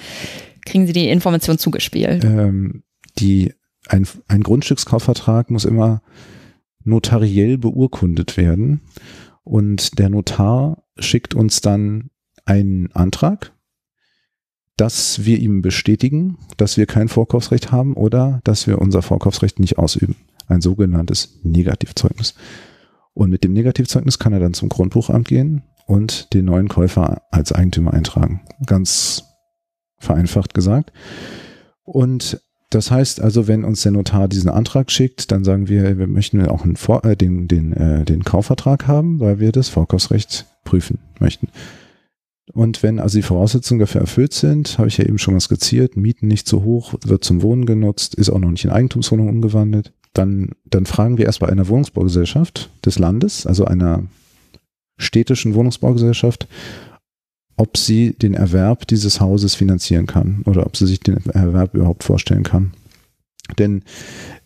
[0.66, 2.24] kriegen Sie die Information zugespielt?
[2.24, 2.84] Ähm,
[3.20, 3.54] die,
[3.88, 6.02] ein, ein Grundstückskaufvertrag muss immer
[6.88, 8.82] notariell beurkundet werden
[9.44, 12.10] und der Notar schickt uns dann
[12.46, 13.54] einen Antrag,
[14.78, 19.78] dass wir ihm bestätigen, dass wir kein Vorkaufsrecht haben oder dass wir unser Vorkaufsrecht nicht
[19.78, 20.16] ausüben.
[20.48, 22.36] Ein sogenanntes Negativzeugnis.
[23.14, 27.52] Und mit dem Negativzeugnis kann er dann zum Grundbuchamt gehen und den neuen Käufer als
[27.52, 28.42] Eigentümer eintragen.
[28.66, 29.24] Ganz
[29.98, 30.94] vereinfacht gesagt.
[31.84, 36.08] Und das heißt also, wenn uns der Notar diesen Antrag schickt, dann sagen wir, wir
[36.08, 41.00] möchten auch Vor äh, den, den, äh, den Kaufvertrag haben, weil wir das Vorkaufsrecht prüfen
[41.20, 41.48] möchten.
[42.54, 45.98] Und wenn also die Voraussetzungen dafür erfüllt sind, habe ich ja eben schon mal skizziert,
[45.98, 49.94] Mieten nicht zu hoch, wird zum Wohnen genutzt, ist auch noch nicht in Eigentumswohnung umgewandelt,
[50.14, 54.04] dann, dann fragen wir erst bei einer Wohnungsbaugesellschaft des Landes, also einer
[54.98, 56.48] städtischen Wohnungsbaugesellschaft,
[57.58, 62.04] ob sie den Erwerb dieses Hauses finanzieren kann oder ob sie sich den Erwerb überhaupt
[62.04, 62.72] vorstellen kann.
[63.60, 63.84] Denn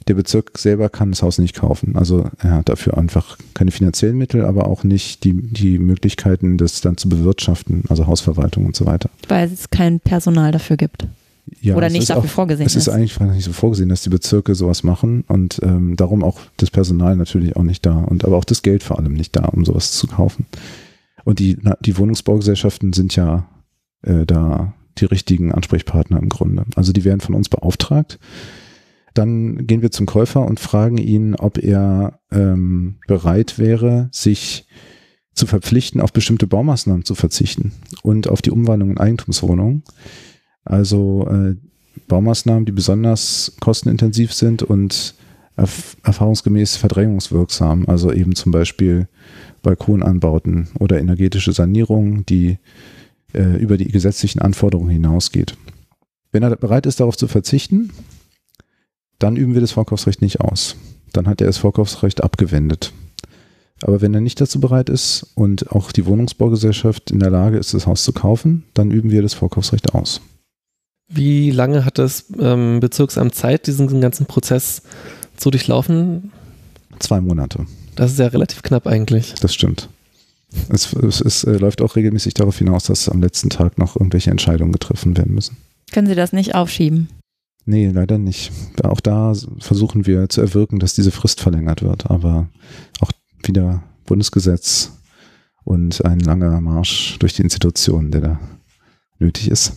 [0.07, 1.95] Der Bezirk selber kann das Haus nicht kaufen.
[1.95, 6.81] Also er hat dafür einfach keine finanziellen Mittel, aber auch nicht die, die Möglichkeiten, das
[6.81, 9.09] dann zu bewirtschaften, also Hausverwaltung und so weiter.
[9.27, 11.07] Weil es kein Personal dafür gibt.
[11.61, 12.93] Ja, Oder es nicht dafür auch, vorgesehen Es ist ist.
[12.93, 17.15] eigentlich nicht so vorgesehen, dass die Bezirke sowas machen und ähm, darum auch das Personal
[17.15, 19.91] natürlich auch nicht da und aber auch das Geld vor allem nicht da, um sowas
[19.91, 20.45] zu kaufen.
[21.23, 23.47] Und die, die Wohnungsbaugesellschaften sind ja
[24.01, 26.65] äh, da die richtigen Ansprechpartner im Grunde.
[26.75, 28.19] Also die werden von uns beauftragt.
[29.13, 34.65] Dann gehen wir zum Käufer und fragen ihn, ob er ähm, bereit wäre, sich
[35.33, 39.83] zu verpflichten, auf bestimmte Baumaßnahmen zu verzichten und auf die Umwandlung in Eigentumswohnungen.
[40.63, 41.55] Also äh,
[42.07, 45.15] Baumaßnahmen, die besonders kostenintensiv sind und
[45.55, 47.85] erf erfahrungsgemäß verdrängungswirksam.
[47.87, 49.07] Also eben zum Beispiel
[49.61, 52.57] Balkonanbauten oder energetische Sanierung, die
[53.33, 55.57] äh, über die gesetzlichen Anforderungen hinausgeht.
[56.31, 57.91] Wenn er bereit ist, darauf zu verzichten,
[59.19, 60.75] dann üben wir das Vorkaufsrecht nicht aus.
[61.13, 62.93] Dann hat er das Vorkaufsrecht abgewendet.
[63.83, 67.73] Aber wenn er nicht dazu bereit ist und auch die Wohnungsbaugesellschaft in der Lage ist,
[67.73, 70.21] das Haus zu kaufen, dann üben wir das Vorkaufsrecht aus.
[71.07, 74.83] Wie lange hat das ähm, Bezirksamt Zeit, diesen ganzen Prozess
[75.41, 76.31] zu durchlaufen?
[76.99, 77.65] Zwei Monate.
[77.95, 79.33] Das ist ja relativ knapp eigentlich.
[79.41, 79.89] Das stimmt.
[80.69, 84.31] Es, es, es äh, läuft auch regelmäßig darauf hinaus, dass am letzten Tag noch irgendwelche
[84.31, 85.57] Entscheidungen getroffen werden müssen.
[85.91, 87.09] Können Sie das nicht aufschieben?
[87.65, 88.51] Nee, leider nicht.
[88.83, 92.49] Auch da versuchen wir zu erwirken, dass diese Frist verlängert wird, aber
[92.99, 93.11] auch
[93.43, 94.91] wieder Bundesgesetz
[95.63, 98.39] und ein langer Marsch durch die Institutionen, der da
[99.19, 99.73] nötig ist.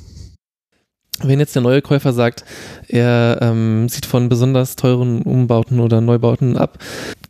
[1.23, 2.45] Wenn jetzt der neue Käufer sagt,
[2.89, 6.79] er ähm, sieht von besonders teuren Umbauten oder Neubauten ab,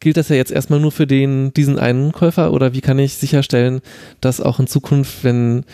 [0.01, 3.15] gilt das ja jetzt erstmal nur für den, diesen einen Käufer oder wie kann ich
[3.15, 3.81] sicherstellen,
[4.21, 5.65] dass auch in Zukunft, wenn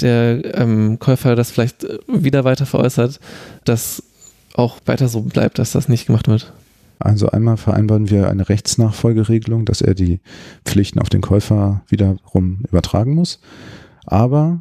[0.00, 3.20] der ähm, Käufer das vielleicht wieder weiter veräußert,
[3.64, 4.02] dass
[4.54, 6.52] auch weiter so bleibt, dass das nicht gemacht wird?
[6.98, 10.20] Also einmal vereinbaren wir eine Rechtsnachfolgeregelung, dass er die
[10.64, 13.40] Pflichten auf den Käufer wiederum übertragen muss.
[14.04, 14.60] Aber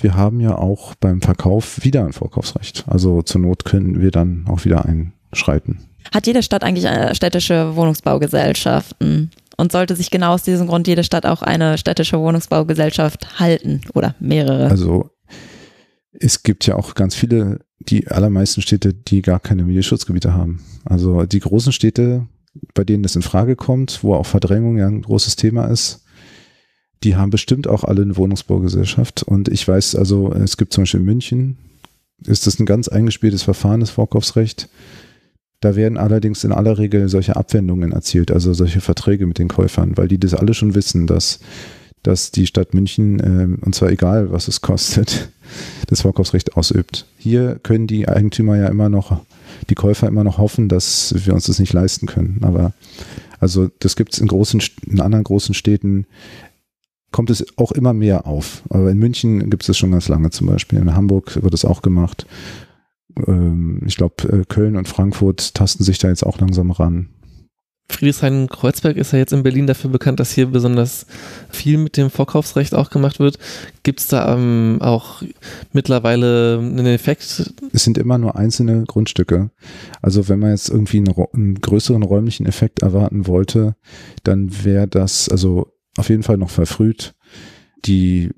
[0.00, 2.84] wir haben ja auch beim Verkauf wieder ein Vorkaufsrecht.
[2.86, 5.88] Also zur Not können wir dann auch wieder einschreiten.
[6.14, 9.30] Hat jede Stadt eigentlich äh, städtische Wohnungsbaugesellschaften?
[9.56, 14.14] Und sollte sich genau aus diesem Grund jede Stadt auch eine städtische Wohnungsbaugesellschaft halten oder
[14.20, 14.70] mehrere?
[14.70, 15.10] Also
[16.12, 20.62] es gibt ja auch ganz viele, die allermeisten Städte, die gar keine Milieuschutzgebiete haben.
[20.84, 22.28] Also die großen Städte,
[22.72, 26.04] bei denen das in Frage kommt, wo auch Verdrängung ja ein großes Thema ist,
[27.04, 29.22] die haben bestimmt auch alle eine Wohnungsbaugesellschaft.
[29.22, 31.56] Und ich weiß also, es gibt zum Beispiel in München,
[32.26, 34.68] ist das ein ganz eingespieltes Verfahren, das Vorkaufsrecht.
[35.60, 39.96] Da werden allerdings in aller Regel solche Abwendungen erzielt, also solche Verträge mit den Käufern,
[39.96, 41.40] weil die das alle schon wissen, dass,
[42.02, 45.30] dass die Stadt München, äh, und zwar egal, was es kostet,
[45.88, 47.06] das Vorkaufsrecht ausübt.
[47.16, 49.20] Hier können die Eigentümer ja immer noch,
[49.68, 52.38] die Käufer immer noch hoffen, dass wir uns das nicht leisten können.
[52.42, 52.72] Aber
[53.40, 54.28] also das gibt es in
[54.86, 56.06] in anderen großen Städten,
[57.10, 58.62] kommt es auch immer mehr auf.
[58.68, 60.78] Aber in München gibt es das schon ganz lange zum Beispiel.
[60.78, 62.26] In Hamburg wird es auch gemacht.
[63.26, 67.08] Ähm, ich glaube, Köln und Frankfurt tasten sich da jetzt auch langsam ran.
[67.90, 71.06] Friedrichshain-Kreuzberg ist ja jetzt in Berlin dafür bekannt, dass hier besonders
[71.48, 73.38] viel mit dem Vorkaufsrecht auch gemacht wird.
[73.82, 75.22] Gibt es da ähm, auch
[75.72, 77.50] mittlerweile einen Effekt?
[77.72, 79.50] Es sind immer nur einzelne Grundstücke.
[80.02, 83.74] Also wenn man jetzt irgendwie einen, einen größeren räumlichen Effekt erwarten wollte,
[84.22, 87.14] dann wäre das also auf jeden Fall noch verfrüht.
[87.84, 88.30] Die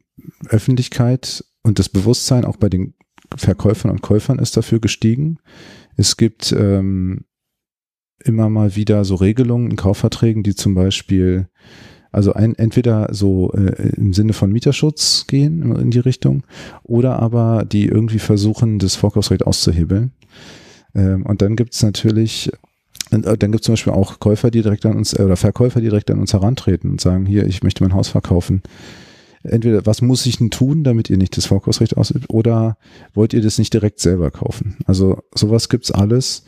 [0.49, 2.95] Öffentlichkeit und das Bewusstsein auch bei den
[3.37, 5.39] Verkäufern und Käufern ist dafür gestiegen.
[5.97, 7.25] Es gibt ähm,
[8.25, 11.49] immer mal wieder so Regelungen in Kaufverträgen, die zum Beispiel,
[12.13, 16.43] also ein, entweder so äh, im Sinne von Mieterschutz gehen in die Richtung
[16.83, 20.13] oder aber die irgendwie versuchen, das Vorkaufsrecht auszuhebeln.
[20.95, 22.51] Ähm, und dann gibt es natürlich,
[23.11, 25.81] und dann gibt es zum Beispiel auch Käufer, die direkt an uns, äh, oder Verkäufer,
[25.81, 28.63] die direkt an uns herantreten und sagen, hier, ich möchte mein Haus verkaufen.
[29.43, 32.77] Entweder, was muss ich denn tun, damit ihr nicht das Vorkaufsrecht ausübt, oder
[33.15, 34.77] wollt ihr das nicht direkt selber kaufen?
[34.85, 36.45] Also sowas gibt's alles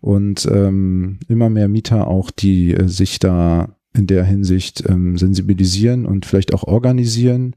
[0.00, 6.04] und ähm, immer mehr Mieter auch, die äh, sich da in der Hinsicht ähm, sensibilisieren
[6.04, 7.54] und vielleicht auch organisieren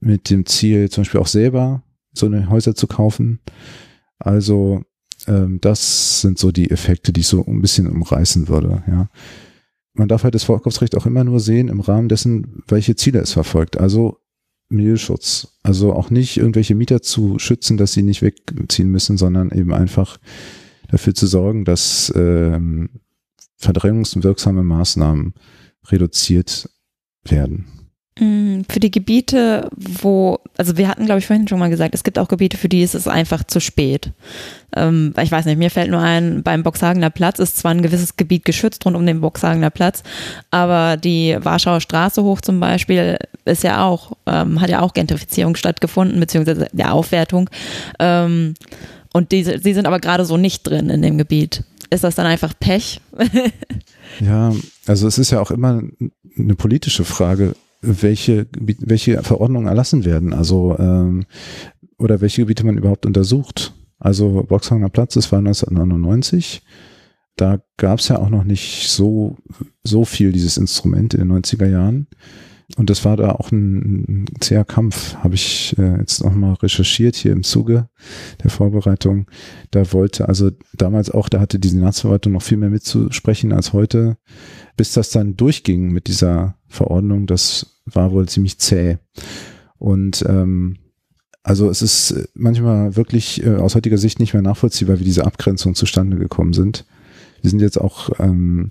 [0.00, 1.82] mit dem Ziel, zum Beispiel auch selber
[2.12, 3.40] so eine Häuser zu kaufen.
[4.18, 4.82] Also
[5.28, 8.82] ähm, das sind so die Effekte, die ich so ein bisschen umreißen würde.
[8.86, 9.08] Ja.
[9.94, 13.32] Man darf halt das Vorkaufsrecht auch immer nur sehen im Rahmen dessen, welche Ziele es
[13.32, 13.78] verfolgt.
[13.78, 14.18] Also
[14.68, 15.58] Milieuschutz.
[15.62, 20.18] Also auch nicht irgendwelche Mieter zu schützen, dass sie nicht wegziehen müssen, sondern eben einfach
[20.88, 22.90] dafür zu sorgen, dass ähm,
[23.56, 25.34] verdrängungswirksame Maßnahmen
[25.86, 26.70] reduziert
[27.24, 27.66] werden.
[28.20, 32.02] Mm, für die Gebiete, wo, also wir hatten, glaube ich, vorhin schon mal gesagt, es
[32.02, 34.10] gibt auch Gebiete, für die ist es einfach zu spät.
[34.74, 38.16] Ähm, ich weiß nicht, mir fällt nur ein, beim Boxhagener Platz ist zwar ein gewisses
[38.16, 40.02] Gebiet geschützt rund um den Boxhagener Platz,
[40.50, 45.54] aber die Warschauer Straße hoch zum Beispiel ist ja auch, ähm, hat ja auch Gentrifizierung
[45.54, 47.48] stattgefunden, beziehungsweise der Aufwertung.
[48.00, 48.54] Ähm,
[49.12, 51.62] und diese, sie sind aber gerade so nicht drin in dem Gebiet.
[51.90, 53.00] Ist das dann einfach Pech?
[54.20, 54.52] ja,
[54.86, 55.82] also es ist ja auch immer
[56.36, 61.24] eine politische Frage, welche, welche Verordnungen erlassen werden, also ähm,
[61.98, 63.74] oder welche Gebiete man überhaupt untersucht.
[63.98, 66.62] Also Boxhanger Platz, das war 1999.
[67.36, 69.36] Da gab es ja auch noch nicht so,
[69.82, 72.08] so viel dieses Instrument in den 90er Jahren.
[72.76, 77.16] Und das war da auch ein, ein zäher Kampf, habe ich äh, jetzt nochmal recherchiert
[77.16, 77.88] hier im Zuge
[78.44, 79.26] der Vorbereitung.
[79.70, 84.18] Da wollte also damals auch, da hatte die Senatsverwaltung noch viel mehr mitzusprechen als heute,
[84.76, 88.98] bis das dann durchging mit dieser Verordnung, das war wohl ziemlich zäh.
[89.78, 90.76] Und ähm,
[91.42, 95.74] also es ist manchmal wirklich äh, aus heutiger Sicht nicht mehr nachvollziehbar, wie diese Abgrenzungen
[95.74, 96.84] zustande gekommen sind.
[97.40, 98.68] Wir sind jetzt auch ähm,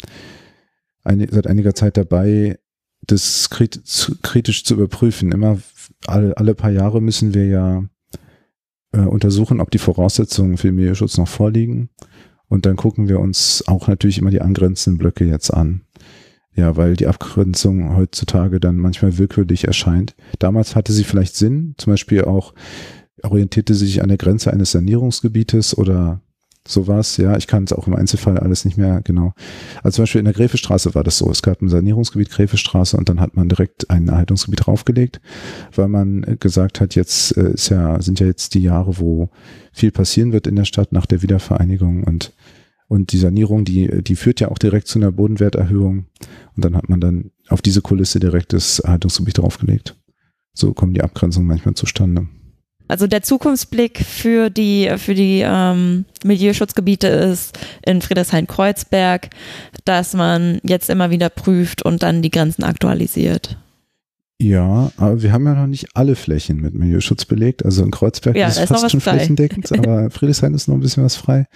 [1.03, 2.59] eine, seit einiger Zeit dabei,
[3.01, 5.31] das kritisch zu überprüfen.
[5.31, 5.59] Immer
[6.05, 7.83] alle, alle paar Jahre müssen wir ja
[8.91, 11.89] äh, untersuchen, ob die Voraussetzungen für den Milieuschutz noch vorliegen.
[12.49, 15.81] Und dann gucken wir uns auch natürlich immer die angrenzenden Blöcke jetzt an.
[16.57, 20.15] Ja, weil die Abgrenzung heutzutage dann manchmal willkürlich erscheint.
[20.39, 22.53] Damals hatte sie vielleicht Sinn, zum Beispiel auch
[23.21, 26.21] orientierte sie sich an der Grenze eines Sanierungsgebietes oder
[26.67, 27.17] sowas.
[27.17, 29.33] Ja, ich kann es auch im Einzelfall alles nicht mehr genau.
[29.83, 31.29] Also zum Beispiel in der Gräfestraße war das so.
[31.29, 35.21] Es gab ein Sanierungsgebiet Gräfestraße und dann hat man direkt ein Erhaltungsgebiet draufgelegt,
[35.75, 39.29] weil man gesagt hat, jetzt äh, ist ja, sind ja jetzt die Jahre, wo
[39.71, 42.33] viel passieren wird in der Stadt nach der Wiedervereinigung und
[42.87, 46.05] und die Sanierung, die, die führt ja auch direkt zu einer Bodenwerterhöhung.
[46.55, 49.95] Und dann hat man dann auf diese Kulisse direkt das Erhaltungsgebiet draufgelegt.
[50.53, 52.27] So kommen die Abgrenzungen manchmal zustande.
[52.87, 59.29] Also der Zukunftsblick für die, für die ähm, Milieuschutzgebiete ist in Friedrichshain-Kreuzberg,
[59.83, 63.57] dass man jetzt immer wieder prüft und dann die Grenzen aktualisiert.
[64.39, 67.65] Ja, aber wir haben ja noch nicht alle Flächen mit Milieuschutz belegt.
[67.65, 69.17] Also in Kreuzberg ja, ist es fast schon frei.
[69.17, 71.47] flächendeckend, aber Friedrichshain ist noch ein bisschen was frei.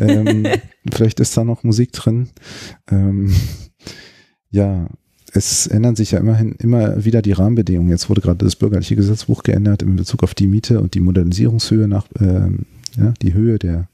[0.00, 0.46] Ähm,
[0.92, 2.28] vielleicht ist da noch Musik drin.
[2.88, 3.34] Ähm,
[4.50, 4.86] ja,
[5.32, 7.90] es ändern sich ja immerhin immer wieder die Rahmenbedingungen.
[7.90, 11.88] Jetzt wurde gerade das bürgerliche Gesetzbuch geändert in Bezug auf die Miete und die Modernisierungshöhe
[11.88, 12.66] nach, ähm,
[12.96, 13.88] ja, die Höhe der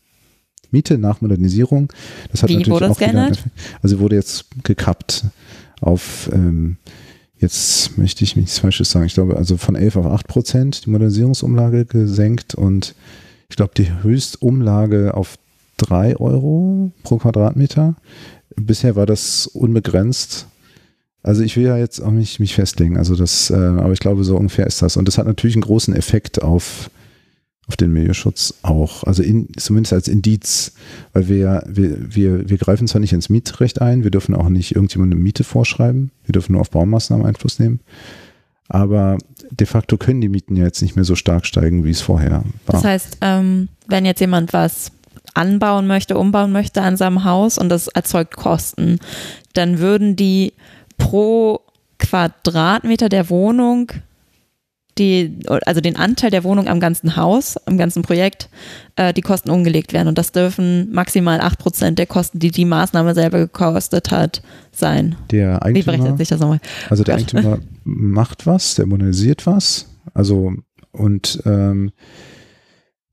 [0.70, 1.92] Miete nach Modernisierung.
[2.30, 3.38] Das hat Wie natürlich wurde auch geändert?
[3.38, 5.24] Wieder, also wurde jetzt gekappt
[5.80, 6.76] auf, ähm,
[7.38, 10.90] jetzt möchte ich nichts Falsches sagen, ich glaube also von 11 auf 8 Prozent die
[10.90, 12.94] Modernisierungsumlage gesenkt und
[13.48, 15.36] ich glaube die Höchstumlage auf
[15.78, 17.96] 3 Euro pro Quadratmeter.
[18.56, 20.46] Bisher war das unbegrenzt
[21.22, 24.24] also ich will ja jetzt auch nicht mich festlegen, also das, äh, aber ich glaube,
[24.24, 24.96] so ungefähr ist das.
[24.96, 26.90] Und das hat natürlich einen großen Effekt auf,
[27.68, 29.04] auf den Milieuschutz auch.
[29.04, 30.72] Also in, zumindest als Indiz,
[31.12, 34.74] weil wir, wir, wir, wir greifen zwar nicht ins Mietrecht ein, wir dürfen auch nicht
[34.74, 37.80] irgendjemandem Miete vorschreiben, wir dürfen nur auf Baumaßnahmen Einfluss nehmen.
[38.68, 39.18] Aber
[39.50, 42.30] de facto können die Mieten ja jetzt nicht mehr so stark steigen, wie es vorher
[42.30, 42.44] war.
[42.66, 44.92] Das heißt, ähm, wenn jetzt jemand was
[45.34, 48.98] anbauen möchte, umbauen möchte an seinem Haus und das erzeugt Kosten,
[49.52, 50.52] dann würden die
[50.98, 51.60] pro
[51.98, 53.92] Quadratmeter der Wohnung
[54.98, 58.48] die, also den Anteil der Wohnung am ganzen Haus, am ganzen Projekt,
[58.96, 60.08] äh, die Kosten umgelegt werden.
[60.08, 64.42] Und das dürfen maximal 8% der Kosten, die die Maßnahme selber gekostet hat,
[64.72, 65.16] sein.
[65.30, 66.60] Der Eigentümer, Wie berechnet sich das nochmal?
[66.90, 69.86] Also der Eigentümer macht was, der modernisiert was.
[70.14, 70.52] Also
[70.92, 71.92] und ähm,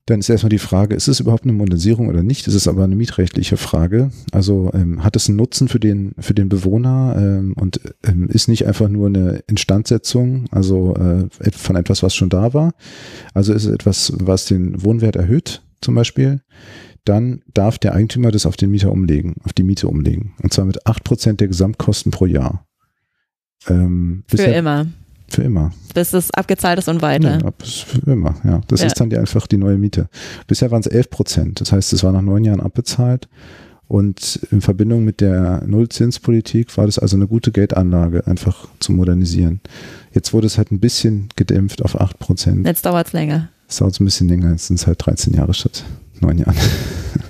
[0.06, 2.46] dann ist erstmal die Frage, ist es überhaupt eine Modernisierung oder nicht?
[2.46, 4.12] Es ist aber eine mietrechtliche Frage.
[4.30, 8.46] Also ähm, hat es einen Nutzen für den, für den Bewohner ähm, und ähm, ist
[8.48, 12.72] nicht einfach nur eine Instandsetzung, also äh, von etwas, was schon da war.
[13.34, 16.40] Also ist es etwas, was den Wohnwert erhöht, zum Beispiel.
[17.04, 20.34] Dann darf der Eigentümer das auf den Mieter umlegen, auf die Miete umlegen.
[20.40, 22.64] Und zwar mit acht Prozent der Gesamtkosten pro Jahr.
[23.68, 24.86] Ähm, für immer.
[25.28, 25.72] Für immer.
[25.94, 27.38] Bis es abgezahlt ist und weiter.
[27.40, 28.60] Ja, für immer, ja.
[28.68, 28.86] Das ja.
[28.86, 30.08] ist dann die, einfach die neue Miete.
[30.46, 31.60] Bisher waren es 11 Prozent.
[31.60, 33.28] Das heißt, es war nach neun Jahren abbezahlt.
[33.88, 39.60] Und in Verbindung mit der Nullzinspolitik war das also eine gute Geldanlage, einfach zu modernisieren.
[40.12, 42.66] Jetzt wurde es halt ein bisschen gedämpft auf 8 Prozent.
[42.66, 43.48] Jetzt dauert es länger.
[43.68, 44.50] Es dauert ein bisschen länger.
[44.50, 45.84] Jetzt sind es halt 13 Jahre statt
[46.20, 46.56] neun Jahren.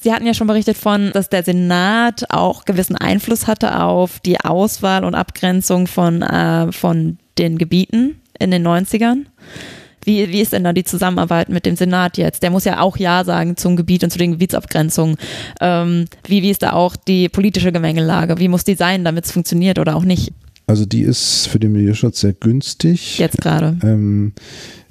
[0.00, 4.38] Sie hatten ja schon berichtet von, dass der Senat auch gewissen Einfluss hatte auf die
[4.40, 9.26] Auswahl und Abgrenzung von, äh, von den Gebieten in den 90ern.
[10.04, 12.44] Wie, wie ist denn da die Zusammenarbeit mit dem Senat jetzt?
[12.44, 15.16] Der muss ja auch Ja sagen zum Gebiet und zu den Gebietsabgrenzungen.
[15.60, 18.38] Ähm, wie, wie ist da auch die politische Gemengelage?
[18.38, 20.32] Wie muss die sein, damit es funktioniert oder auch nicht?
[20.68, 23.18] Also die ist für den Milieuschutz sehr günstig.
[23.18, 23.76] Jetzt gerade.
[23.82, 24.32] Ähm,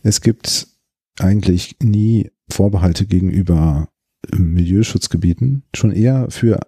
[0.04, 0.68] es gibt
[1.18, 3.88] eigentlich nie Vorbehalte gegenüber
[4.36, 6.60] Milieuschutzgebieten, schon eher für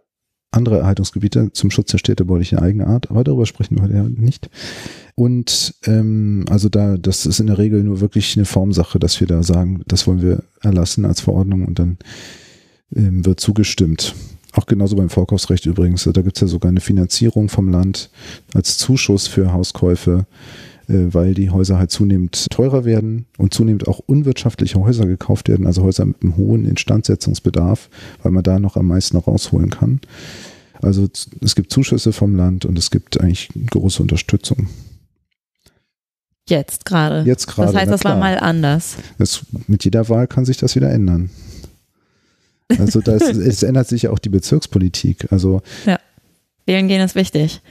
[0.51, 4.49] andere Erhaltungsgebiete zum Schutz der städtebaulichen Eigenart, aber darüber sprechen wir heute nicht.
[5.16, 9.28] Und ähm, also da, das ist in der Regel nur wirklich eine Formsache, dass wir
[9.28, 11.97] da sagen, das wollen wir erlassen als Verordnung und dann
[12.95, 14.16] ähm, wird zugestimmt.
[14.53, 16.05] Auch genauso beim Vorkaufsrecht übrigens.
[16.05, 18.10] Da gibt es ja sogar eine Finanzierung vom Land
[18.55, 20.26] als Zuschuss für Hauskäufe,
[20.89, 25.83] weil die Häuser halt zunehmend teurer werden und zunehmend auch unwirtschaftliche Häuser gekauft werden, also
[25.83, 27.89] Häuser mit einem hohen Instandsetzungsbedarf,
[28.23, 30.01] weil man da noch am meisten rausholen kann.
[30.81, 31.07] Also
[31.41, 34.67] es gibt Zuschüsse vom Land und es gibt eigentlich große Unterstützung.
[36.47, 37.21] Jetzt gerade.
[37.23, 37.71] Jetzt gerade.
[37.71, 38.95] Das heißt, das war mal anders.
[39.19, 41.29] Das, mit jeder Wahl kann sich das wieder ändern.
[42.79, 45.31] Also das, es ändert sich ja auch die Bezirkspolitik.
[45.31, 45.99] Also ja.
[46.65, 47.61] Wählen gehen ist wichtig.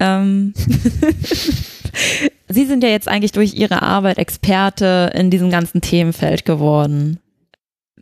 [0.00, 0.52] Ähm
[2.48, 7.20] Sie sind ja jetzt eigentlich durch Ihre Arbeit Experte in diesem ganzen Themenfeld geworden.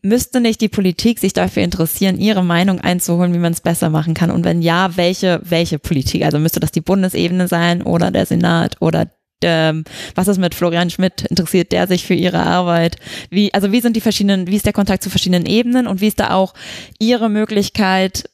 [0.03, 4.14] Müsste nicht die Politik sich dafür interessieren, ihre Meinung einzuholen, wie man es besser machen
[4.14, 4.30] kann?
[4.30, 6.24] Und wenn ja, welche, welche Politik?
[6.24, 9.11] Also müsste das die Bundesebene sein oder der Senat oder
[9.42, 9.84] ähm,
[10.14, 11.22] was ist mit Florian Schmidt?
[11.22, 12.97] Interessiert der sich für ihre Arbeit?
[13.30, 16.09] Wie, also wie sind die verschiedenen, wie ist der Kontakt zu verschiedenen Ebenen und wie
[16.09, 16.55] ist da auch
[16.99, 18.30] ihre Möglichkeit,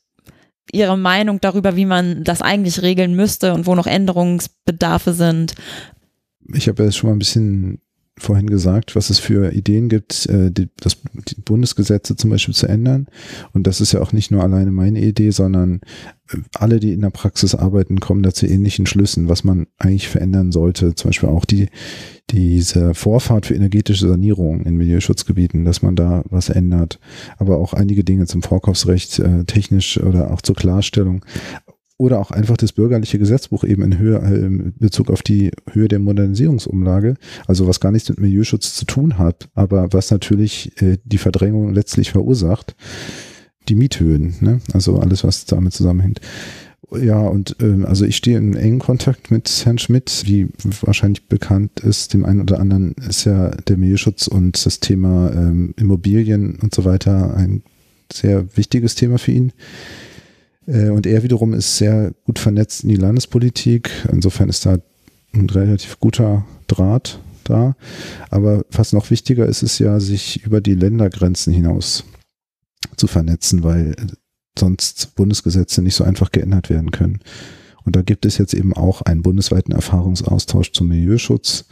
[0.71, 5.55] ihre Meinung darüber, wie man das eigentlich regeln müsste und wo noch Änderungsbedarfe sind?
[6.53, 7.81] Ich habe ja schon mal ein bisschen
[8.19, 12.67] vorhin gesagt, was es für Ideen gibt, äh, die, das, die Bundesgesetze zum Beispiel zu
[12.67, 13.07] ändern.
[13.53, 15.81] Und das ist ja auch nicht nur alleine meine Idee, sondern
[16.31, 20.09] äh, alle, die in der Praxis arbeiten, kommen da zu ähnlichen Schlüssen, was man eigentlich
[20.09, 20.95] verändern sollte.
[20.95, 21.69] Zum Beispiel auch die,
[22.31, 27.01] diese Vorfahrt für energetische Sanierung in Milieuschutzgebieten, dass man da was ändert.
[27.39, 31.25] Aber auch einige Dinge zum Vorkaufsrecht, äh, technisch oder auch zur Klarstellung
[32.03, 35.87] oder auch einfach das bürgerliche Gesetzbuch eben in Höhe, äh, in Bezug auf die Höhe
[35.87, 37.15] der Modernisierungsumlage,
[37.47, 41.73] also was gar nichts mit Milieuschutz zu tun hat, aber was natürlich äh, die Verdrängung
[41.73, 42.75] letztlich verursacht,
[43.69, 44.61] die Miethöhen, ne?
[44.73, 46.21] also alles, was damit zusammenhängt.
[47.01, 50.49] Ja, und ähm, also ich stehe in engen Kontakt mit Herrn Schmidt, wie
[50.81, 55.73] wahrscheinlich bekannt ist, dem einen oder anderen ist ja der Milieuschutz und das Thema ähm,
[55.79, 57.63] Immobilien und so weiter ein
[58.13, 59.53] sehr wichtiges Thema für ihn.
[60.67, 63.91] Äh, und er wiederum ist sehr gut vernetzt in die Landespolitik.
[64.11, 64.79] Insofern ist da
[65.35, 67.77] ein relativ guter Draht da.
[68.31, 72.05] Aber fast noch wichtiger ist es ja, sich über die Ländergrenzen hinaus
[72.97, 73.97] zu vernetzen, weil
[74.59, 77.21] sonst Bundesgesetze nicht so einfach geändert werden können.
[77.85, 81.65] Und da gibt es jetzt eben auch einen bundesweiten Erfahrungsaustausch zum Milieuschutz.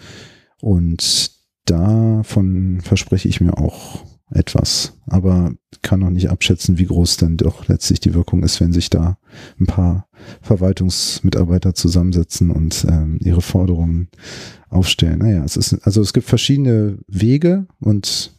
[0.61, 1.33] Und
[1.67, 5.53] davon verspreche ich mir auch etwas, aber
[5.83, 9.19] kann noch nicht abschätzen, wie groß dann doch letztlich die Wirkung ist, wenn sich da
[9.59, 10.09] ein paar
[10.43, 14.09] Verwaltungsmitarbeiter zusammensetzen und ähm, ihre Forderungen
[14.69, 15.19] aufstellen.
[15.19, 18.33] Naja, es ist, also es gibt verschiedene Wege und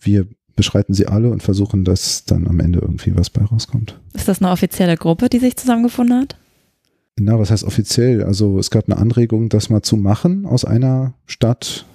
[0.00, 4.00] wir beschreiten sie alle und versuchen, dass dann am Ende irgendwie was bei rauskommt.
[4.14, 6.36] Ist das eine offizielle Gruppe, die sich zusammengefunden hat?
[7.18, 8.22] Na, was heißt offiziell?
[8.22, 11.86] Also es gab eine Anregung, das mal zu machen aus einer Stadt,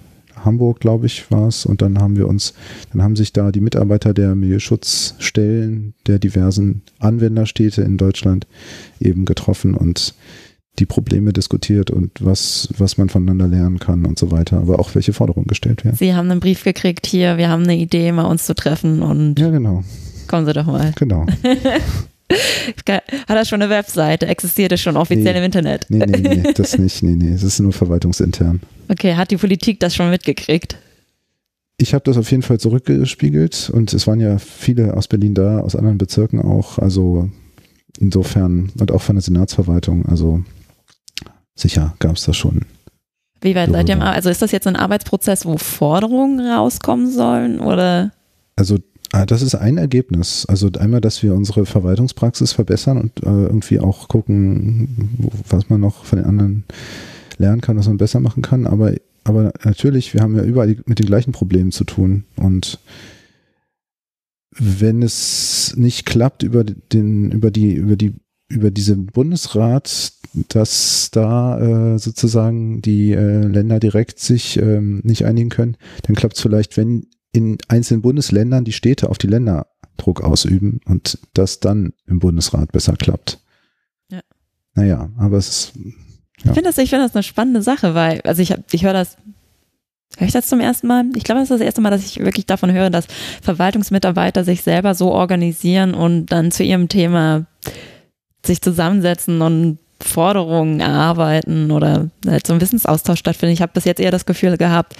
[0.44, 1.66] Hamburg, glaube ich, war es.
[1.66, 2.54] Und dann haben wir uns,
[2.92, 8.46] dann haben sich da die Mitarbeiter der Milieuschutzstellen der diversen Anwenderstädte in Deutschland
[9.00, 10.14] eben getroffen und
[10.78, 14.94] die Probleme diskutiert und was, was man voneinander lernen kann und so weiter, aber auch
[14.94, 15.96] welche Forderungen gestellt werden.
[15.96, 19.38] Sie haben einen Brief gekriegt, hier, wir haben eine Idee, mal uns zu treffen und.
[19.38, 19.84] Ja, genau.
[20.28, 20.92] Kommen Sie doch mal.
[20.96, 21.26] Genau.
[22.88, 24.26] Hat er schon eine Webseite?
[24.26, 25.86] Existiert es schon offiziell nee, im Internet?
[25.88, 27.02] Nee, nee, nee, das nicht.
[27.02, 28.60] Nee, nee, es ist nur verwaltungsintern.
[28.88, 30.76] Okay, hat die Politik das schon mitgekriegt?
[31.78, 35.60] Ich habe das auf jeden Fall zurückgespiegelt und es waren ja viele aus Berlin da,
[35.60, 36.78] aus anderen Bezirken auch.
[36.78, 37.30] Also
[37.98, 40.06] insofern und auch von der Senatsverwaltung.
[40.06, 40.44] Also
[41.54, 42.62] sicher gab es das schon.
[43.40, 44.00] Wie weit seid ihr?
[44.00, 48.12] Also ist das jetzt ein Arbeitsprozess, wo Forderungen rauskommen sollen oder?
[48.54, 48.78] Also
[49.14, 50.46] Ah, das ist ein Ergebnis.
[50.46, 56.04] Also einmal, dass wir unsere Verwaltungspraxis verbessern und äh, irgendwie auch gucken, was man noch
[56.06, 56.64] von den anderen
[57.36, 58.66] lernen kann, was man besser machen kann.
[58.66, 58.94] Aber,
[59.24, 62.24] aber natürlich, wir haben ja überall mit den gleichen Problemen zu tun.
[62.36, 62.78] Und
[64.58, 68.14] wenn es nicht klappt über den, über die, über die,
[68.48, 70.12] über diesen Bundesrat,
[70.48, 76.36] dass da äh, sozusagen die äh, Länder direkt sich ähm, nicht einigen können, dann klappt
[76.36, 79.66] es vielleicht, wenn in einzelnen Bundesländern die Städte auf die Länder
[79.96, 83.38] Druck ausüben und das dann im Bundesrat besser klappt.
[84.10, 84.20] Ja.
[84.74, 85.72] Naja, aber es ist.
[85.76, 86.50] Ja.
[86.50, 89.16] Ich finde das, ich finde das eine spannende Sache, weil, also ich, ich höre das,
[90.16, 91.04] höre ich das zum ersten Mal?
[91.14, 93.06] Ich glaube, das ist das erste Mal, dass ich wirklich davon höre, dass
[93.42, 97.46] Verwaltungsmitarbeiter sich selber so organisieren und dann zu ihrem Thema
[98.44, 103.54] sich zusammensetzen und Forderungen erarbeiten oder halt so ein Wissensaustausch stattfindet.
[103.54, 104.96] Ich habe bis jetzt eher das Gefühl gehabt,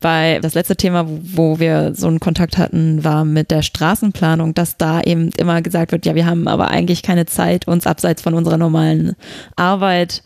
[0.00, 4.76] bei das letzte Thema, wo wir so einen Kontakt hatten, war mit der Straßenplanung, dass
[4.76, 8.34] da eben immer gesagt wird, ja, wir haben aber eigentlich keine Zeit, uns abseits von
[8.34, 9.14] unserer normalen
[9.56, 10.22] Arbeit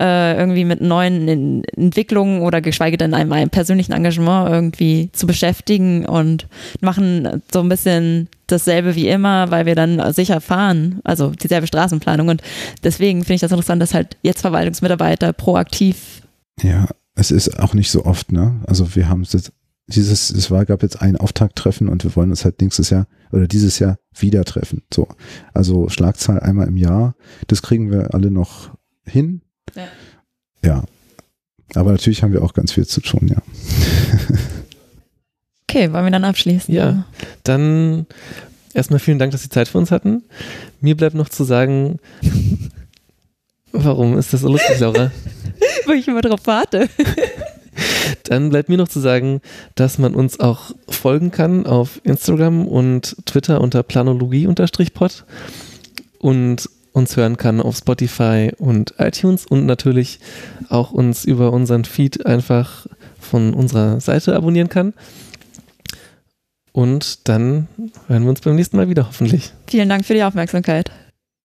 [0.00, 6.06] äh, irgendwie mit neuen Entwicklungen oder geschweige denn einem, einem persönlichen Engagement irgendwie zu beschäftigen
[6.06, 6.46] und
[6.80, 12.28] machen so ein bisschen dasselbe wie immer, weil wir dann sicher fahren, also dieselbe Straßenplanung.
[12.28, 12.42] Und
[12.84, 16.22] deswegen finde ich das interessant, dass halt jetzt Verwaltungsmitarbeiter proaktiv.
[16.60, 18.60] Ja, es ist auch nicht so oft, ne?
[18.66, 19.52] Also wir haben es
[19.88, 23.46] dieses, es war, gab jetzt ein Auftakttreffen und wir wollen uns halt nächstes Jahr oder
[23.46, 24.82] dieses Jahr wieder treffen.
[24.92, 25.08] So.
[25.52, 27.14] Also Schlagzahl einmal im Jahr.
[27.48, 28.70] Das kriegen wir alle noch
[29.04, 29.42] hin.
[29.74, 29.88] Ja.
[30.64, 30.84] ja.
[31.74, 33.42] Aber natürlich haben wir auch ganz viel zu tun, ja.
[35.72, 36.74] Okay, wollen wir dann abschließen?
[36.74, 37.06] Ja,
[37.44, 38.04] dann
[38.74, 40.22] erstmal vielen Dank, dass Sie Zeit für uns hatten.
[40.82, 41.98] Mir bleibt noch zu sagen,
[43.72, 45.10] warum ist das so lustig, Laura?
[45.86, 46.90] Weil ich immer drauf warte.
[48.24, 49.40] Dann bleibt mir noch zu sagen,
[49.74, 55.24] dass man uns auch folgen kann auf Instagram und Twitter unter planologie-pod
[56.18, 60.20] und uns hören kann auf Spotify und iTunes und natürlich
[60.68, 62.86] auch uns über unseren Feed einfach
[63.18, 64.92] von unserer Seite abonnieren kann.
[66.72, 67.68] Und dann
[68.08, 69.52] hören wir uns beim nächsten Mal wieder hoffentlich.
[69.66, 70.90] Vielen Dank für die Aufmerksamkeit.